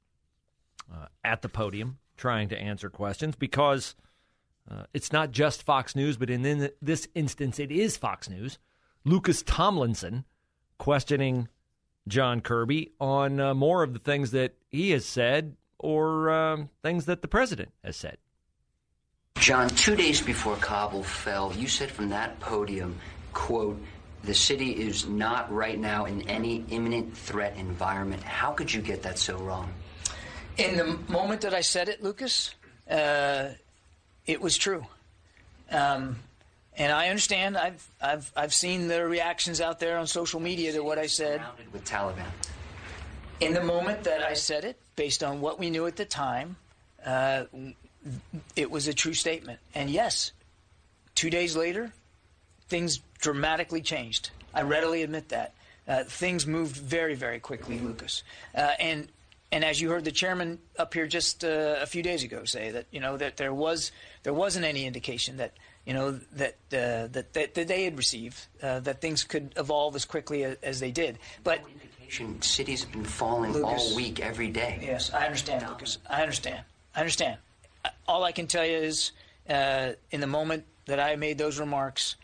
uh, 0.92 1.06
at 1.24 1.42
the 1.42 1.48
podium 1.48 1.98
trying 2.16 2.48
to 2.48 2.58
answer 2.58 2.90
questions 2.90 3.36
because 3.36 3.94
uh, 4.70 4.84
it's 4.92 5.12
not 5.12 5.30
just 5.30 5.62
Fox 5.62 5.96
News, 5.96 6.16
but 6.16 6.30
in 6.30 6.70
this 6.82 7.08
instance, 7.14 7.58
it 7.58 7.70
is 7.70 7.96
Fox 7.96 8.28
News. 8.28 8.58
Lucas 9.04 9.42
Tomlinson 9.42 10.24
questioning 10.78 11.48
John 12.08 12.40
Kirby 12.40 12.92
on 13.00 13.40
uh, 13.40 13.54
more 13.54 13.82
of 13.82 13.92
the 13.92 13.98
things 13.98 14.32
that 14.32 14.54
he 14.68 14.90
has 14.90 15.06
said 15.06 15.56
or 15.78 16.30
um, 16.30 16.70
things 16.82 17.06
that 17.06 17.22
the 17.22 17.28
president 17.28 17.72
has 17.82 17.96
said. 17.96 18.18
John, 19.36 19.70
two 19.70 19.96
days 19.96 20.20
before 20.20 20.56
Kabul 20.56 21.02
fell, 21.02 21.52
you 21.56 21.66
said 21.66 21.90
from 21.90 22.10
that 22.10 22.38
podium, 22.40 22.98
quote, 23.32 23.80
the 24.22 24.34
city 24.34 24.72
is 24.72 25.06
not 25.06 25.52
right 25.52 25.78
now 25.78 26.04
in 26.04 26.28
any 26.28 26.64
imminent 26.70 27.16
threat 27.16 27.56
environment. 27.56 28.22
How 28.22 28.52
could 28.52 28.72
you 28.72 28.82
get 28.82 29.02
that 29.02 29.18
so 29.18 29.38
wrong? 29.38 29.72
In 30.58 30.76
the 30.76 30.98
moment 31.10 31.40
that 31.42 31.54
I 31.54 31.62
said 31.62 31.88
it, 31.88 32.02
Lucas, 32.02 32.54
uh, 32.90 33.48
it 34.26 34.40
was 34.40 34.58
true. 34.58 34.86
Um, 35.70 36.16
and 36.76 36.92
I 36.92 37.08
understand. 37.08 37.56
I've 37.56 37.86
I've 38.00 38.32
I've 38.36 38.54
seen 38.54 38.88
the 38.88 39.04
reactions 39.06 39.60
out 39.60 39.80
there 39.80 39.98
on 39.98 40.06
social 40.06 40.40
media 40.40 40.72
to 40.72 40.80
what 40.80 40.98
I 40.98 41.06
said. 41.06 41.42
With 41.72 41.84
Taliban. 41.84 42.26
In 43.40 43.54
the 43.54 43.62
moment 43.62 44.04
that 44.04 44.22
I 44.22 44.34
said 44.34 44.64
it, 44.64 44.78
based 44.96 45.22
on 45.22 45.40
what 45.40 45.58
we 45.58 45.70
knew 45.70 45.86
at 45.86 45.96
the 45.96 46.04
time, 46.04 46.56
uh, 47.06 47.44
it 48.54 48.70
was 48.70 48.86
a 48.86 48.94
true 48.94 49.14
statement. 49.14 49.58
And 49.74 49.88
yes, 49.88 50.32
two 51.14 51.30
days 51.30 51.56
later, 51.56 51.92
things 52.68 53.00
dramatically 53.20 53.82
changed. 53.82 54.30
I 54.54 54.62
readily 54.62 55.02
admit 55.02 55.28
that. 55.28 55.54
Uh, 55.86 56.04
things 56.04 56.46
moved 56.46 56.76
very, 56.76 57.14
very 57.14 57.40
quickly, 57.40 57.78
Lucas. 57.78 58.22
Uh, 58.54 58.70
and 58.78 59.08
and 59.52 59.64
as 59.64 59.80
you 59.80 59.90
heard 59.90 60.04
the 60.04 60.12
chairman 60.12 60.58
up 60.78 60.94
here 60.94 61.06
just 61.06 61.44
uh, 61.44 61.76
a 61.80 61.86
few 61.86 62.02
days 62.02 62.22
ago 62.22 62.44
say 62.44 62.70
that 62.70 62.86
you 62.92 63.00
know 63.00 63.16
that 63.16 63.36
there 63.36 63.52
was 63.52 63.90
there 64.22 64.34
wasn't 64.34 64.64
any 64.64 64.86
indication 64.86 65.38
that 65.38 65.52
you 65.84 65.94
know 65.94 66.12
that 66.32 66.54
uh, 66.72 67.08
that, 67.08 67.32
that, 67.32 67.54
that 67.54 67.68
they 67.68 67.84
had 67.84 67.96
received 67.96 68.46
uh, 68.62 68.80
that 68.80 69.00
things 69.00 69.24
could 69.24 69.52
evolve 69.56 69.96
as 69.96 70.04
quickly 70.04 70.44
as, 70.44 70.56
as 70.62 70.80
they 70.80 70.92
did. 70.92 71.18
But 71.42 71.60
cities 72.40 72.84
have 72.84 72.92
been 72.92 73.04
falling 73.04 73.52
Lucas, 73.52 73.90
all 73.90 73.96
week, 73.96 74.20
every 74.20 74.50
day. 74.50 74.78
Yes, 74.82 75.12
I 75.12 75.26
understand, 75.26 75.66
Lucas. 75.68 75.98
I 76.08 76.22
understand. 76.22 76.64
I 76.94 77.00
understand. 77.00 77.38
All 78.06 78.24
I 78.24 78.32
can 78.32 78.46
tell 78.46 78.66
you 78.66 78.76
is, 78.76 79.12
uh, 79.48 79.92
in 80.10 80.20
the 80.20 80.26
moment 80.26 80.64
that 80.86 81.00
I 81.00 81.16
made 81.16 81.38
those 81.38 81.58
remarks, 81.58 82.16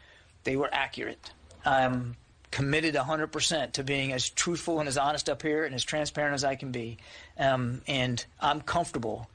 they 0.47 0.57
were 0.57 0.71
accurate. 0.73 1.33
I'm 1.65 2.17
committed 2.51 2.95
100% 2.95 3.73
to 3.73 3.85
being 3.85 4.13
as 4.13 4.31
truthful 4.31 4.79
and 4.81 4.89
as 4.89 4.97
honest 4.97 5.29
up 5.29 5.43
here 5.43 5.65
and 5.65 5.75
as 5.75 5.85
transparent 5.85 6.35
as 6.35 6.45
I 6.45 6.55
can 6.55 6.71
be. 6.71 6.97
Um, 7.37 7.83
and 7.87 8.25
I'm 8.41 8.63
comfortable 8.63 9.29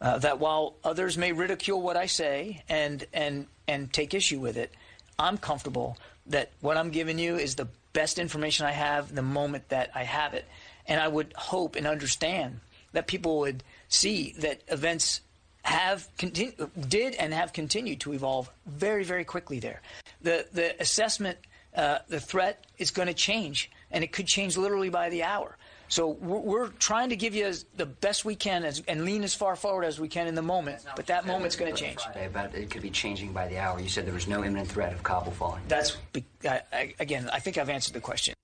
uh, 0.00 0.18
that 0.18 0.40
while 0.40 0.74
others 0.84 1.16
may 1.16 1.32
ridicule 1.32 1.80
what 1.80 1.96
I 1.96 2.06
say 2.06 2.64
and, 2.68 3.06
and, 3.14 3.46
and 3.66 3.90
take 3.90 4.12
issue 4.12 4.40
with 4.40 4.58
it, 4.58 4.74
I'm 5.18 5.38
comfortable 5.38 5.96
that 6.26 6.50
what 6.60 6.76
I'm 6.76 6.90
giving 6.90 7.18
you 7.18 7.36
is 7.36 7.54
the 7.54 7.68
best 7.92 8.18
information 8.18 8.66
I 8.66 8.72
have 8.72 9.14
the 9.14 9.22
moment 9.22 9.68
that 9.70 9.90
I 9.94 10.02
have 10.02 10.34
it. 10.34 10.44
And 10.86 11.00
I 11.00 11.08
would 11.08 11.32
hope 11.34 11.76
and 11.76 11.86
understand 11.86 12.60
that 12.92 13.06
people 13.06 13.38
would 13.38 13.62
see 13.88 14.34
that 14.38 14.62
events 14.68 15.20
have 15.66 16.08
continu- 16.16 16.70
did 16.88 17.14
and 17.14 17.34
have 17.34 17.52
continued 17.52 18.00
to 18.00 18.12
evolve 18.12 18.50
very, 18.66 19.04
very 19.04 19.24
quickly 19.24 19.60
there. 19.60 19.82
The, 20.22 20.46
the 20.52 20.80
assessment– 20.80 21.38
uh, 21.76 21.98
the 22.08 22.18
threat 22.18 22.64
is 22.78 22.90
going 22.90 23.08
to 23.08 23.14
change, 23.14 23.70
and 23.90 24.02
it 24.02 24.10
could 24.10 24.26
change 24.26 24.56
literally 24.56 24.88
by 24.88 25.10
the 25.10 25.22
hour. 25.22 25.56
So 25.88 26.08
we're, 26.08 26.38
we're 26.38 26.68
trying 26.68 27.10
to 27.10 27.16
give 27.16 27.34
you 27.34 27.52
the 27.76 27.86
best 27.86 28.24
we 28.24 28.34
can 28.34 28.64
as, 28.64 28.82
and 28.88 29.04
lean 29.04 29.22
as 29.22 29.34
far 29.34 29.54
forward 29.54 29.84
as 29.84 30.00
we 30.00 30.08
can 30.08 30.26
in 30.26 30.34
the 30.34 30.42
moment. 30.42 30.84
But 30.96 31.06
that 31.06 31.26
moment's 31.26 31.54
going 31.54 31.72
to 31.72 31.78
change. 31.78 32.00
Friday, 32.00 32.28
but 32.32 32.54
it 32.54 32.70
could 32.70 32.82
be 32.82 32.90
changing 32.90 33.32
by 33.32 33.46
the 33.46 33.58
hour. 33.58 33.78
You 33.78 33.88
said 33.88 34.06
there 34.06 34.14
was 34.14 34.26
no 34.26 34.42
imminent 34.42 34.68
threat 34.68 34.92
of 34.92 35.02
Kabul 35.02 35.32
falling. 35.32 35.62
That's 35.68 35.96
I, 36.44 36.62
I, 36.72 36.94
again. 36.98 37.28
I 37.32 37.38
think 37.40 37.58
I've 37.58 37.68
answered 37.68 37.92
the 37.92 38.00
question. 38.00 38.34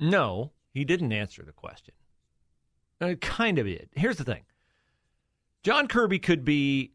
No, 0.00 0.52
he 0.72 0.84
didn't 0.84 1.12
answer 1.12 1.42
the 1.42 1.52
question. 1.52 1.94
Uh, 3.00 3.14
kind 3.20 3.58
of 3.58 3.66
it. 3.66 3.90
Here's 3.94 4.16
the 4.16 4.24
thing. 4.24 4.42
John 5.68 5.86
Kirby 5.86 6.18
could 6.18 6.46
be 6.46 6.92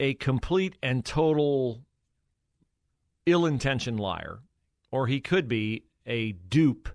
a 0.00 0.14
complete 0.14 0.76
and 0.82 1.04
total 1.04 1.84
ill 3.26 3.46
intentioned 3.46 4.00
liar, 4.00 4.40
or 4.90 5.06
he 5.06 5.20
could 5.20 5.46
be 5.46 5.84
a 6.04 6.32
dupe 6.32 6.88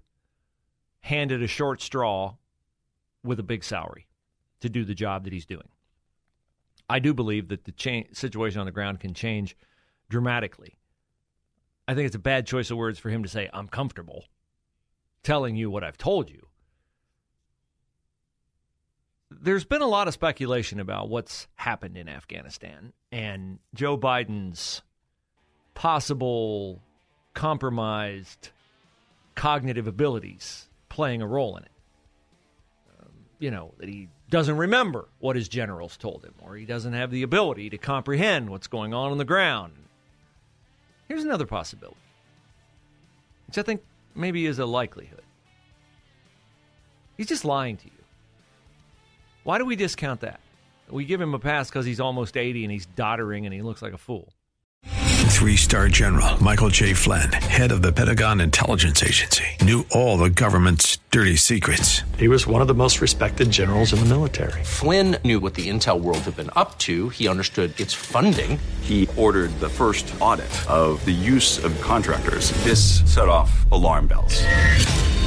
handed 0.99 1.41
a 1.41 1.47
short 1.47 1.81
straw 1.81 2.35
with 3.23 3.39
a 3.39 3.43
big 3.43 3.63
salary 3.63 4.05
to 4.59 4.67
do 4.67 4.83
the 4.83 4.93
job 4.93 5.23
that 5.23 5.31
he's 5.31 5.45
doing. 5.45 5.69
I 6.89 6.99
do 6.99 7.13
believe 7.13 7.47
that 7.47 7.63
the 7.63 7.71
cha- 7.71 8.11
situation 8.11 8.59
on 8.59 8.65
the 8.65 8.73
ground 8.73 8.99
can 8.99 9.13
change 9.13 9.55
dramatically. 10.09 10.77
I 11.87 11.95
think 11.95 12.05
it's 12.05 12.17
a 12.17 12.19
bad 12.19 12.45
choice 12.45 12.69
of 12.69 12.75
words 12.75 12.99
for 12.99 13.09
him 13.09 13.23
to 13.23 13.29
say, 13.29 13.49
I'm 13.53 13.69
comfortable 13.69 14.25
telling 15.23 15.55
you 15.55 15.71
what 15.71 15.85
I've 15.85 15.97
told 15.97 16.29
you. 16.29 16.47
There's 19.29 19.65
been 19.65 19.81
a 19.81 19.87
lot 19.87 20.07
of 20.07 20.13
speculation 20.13 20.79
about 20.79 21.09
what's 21.09 21.47
happened 21.55 21.97
in 21.97 22.07
Afghanistan 22.07 22.93
and 23.11 23.59
Joe 23.73 23.97
Biden's 23.97 24.81
possible 25.73 26.81
compromised 27.33 28.49
cognitive 29.35 29.85
abilities 29.85 30.69
playing 30.89 31.21
a 31.21 31.27
role 31.27 31.57
in 31.57 31.63
it. 31.63 31.71
Um, 32.99 33.11
you 33.37 33.51
know, 33.51 33.73
that 33.77 33.89
he 33.89 34.09
doesn't 34.29 34.57
remember 34.57 35.07
what 35.19 35.35
his 35.35 35.47
generals 35.47 35.97
told 35.97 36.23
him, 36.23 36.33
or 36.41 36.55
he 36.55 36.65
doesn't 36.65 36.93
have 36.93 37.11
the 37.11 37.23
ability 37.23 37.69
to 37.69 37.77
comprehend 37.77 38.49
what's 38.49 38.67
going 38.67 38.93
on 38.93 39.11
on 39.11 39.17
the 39.17 39.25
ground. 39.25 39.73
Here's 41.07 41.23
another 41.23 41.45
possibility, 41.45 41.97
which 43.45 43.57
I 43.57 43.61
think 43.61 43.81
maybe 44.15 44.45
is 44.45 44.59
a 44.59 44.65
likelihood. 44.65 45.21
He's 47.15 47.27
just 47.27 47.45
lying 47.45 47.77
to 47.77 47.85
you. 47.85 47.96
Why 49.47 49.57
do 49.59 49.63
we 49.63 49.77
discount 49.77 50.19
that? 50.19 50.41
We 50.89 51.05
give 51.05 51.21
him 51.21 51.33
a 51.33 51.39
pass 51.39 51.69
because 51.69 51.85
he's 51.85 52.01
almost 52.01 52.35
80 52.35 52.65
and 52.65 52.71
he's 52.71 52.85
doddering 52.85 53.45
and 53.45 53.53
he 53.53 53.61
looks 53.61 53.81
like 53.81 53.93
a 53.93 53.97
fool. 53.97 54.33
Three 54.83 55.55
star 55.55 55.87
general 55.87 56.43
Michael 56.43 56.67
J. 56.67 56.93
Flynn, 56.93 57.31
head 57.31 57.71
of 57.71 57.81
the 57.81 57.93
Pentagon 57.93 58.41
Intelligence 58.41 59.01
Agency, 59.01 59.45
knew 59.61 59.85
all 59.91 60.17
the 60.17 60.29
government's 60.29 60.97
dirty 61.11 61.37
secrets. 61.37 62.01
He 62.17 62.27
was 62.27 62.45
one 62.45 62.59
of 62.61 62.67
the 62.67 62.73
most 62.73 62.99
respected 62.99 63.49
generals 63.49 63.93
in 63.93 63.99
the 63.99 64.07
military. 64.07 64.61
Flynn 64.65 65.15
knew 65.23 65.39
what 65.39 65.53
the 65.53 65.69
intel 65.69 66.01
world 66.01 66.17
had 66.23 66.35
been 66.35 66.49
up 66.57 66.77
to, 66.79 67.07
he 67.09 67.29
understood 67.29 67.79
its 67.79 67.93
funding. 67.93 68.59
He 68.81 69.07
ordered 69.15 69.51
the 69.61 69.69
first 69.69 70.13
audit 70.19 70.51
of 70.69 71.03
the 71.05 71.11
use 71.11 71.63
of 71.63 71.79
contractors. 71.79 72.51
This 72.65 73.01
set 73.05 73.29
off 73.29 73.65
alarm 73.71 74.07
bells. 74.07 74.43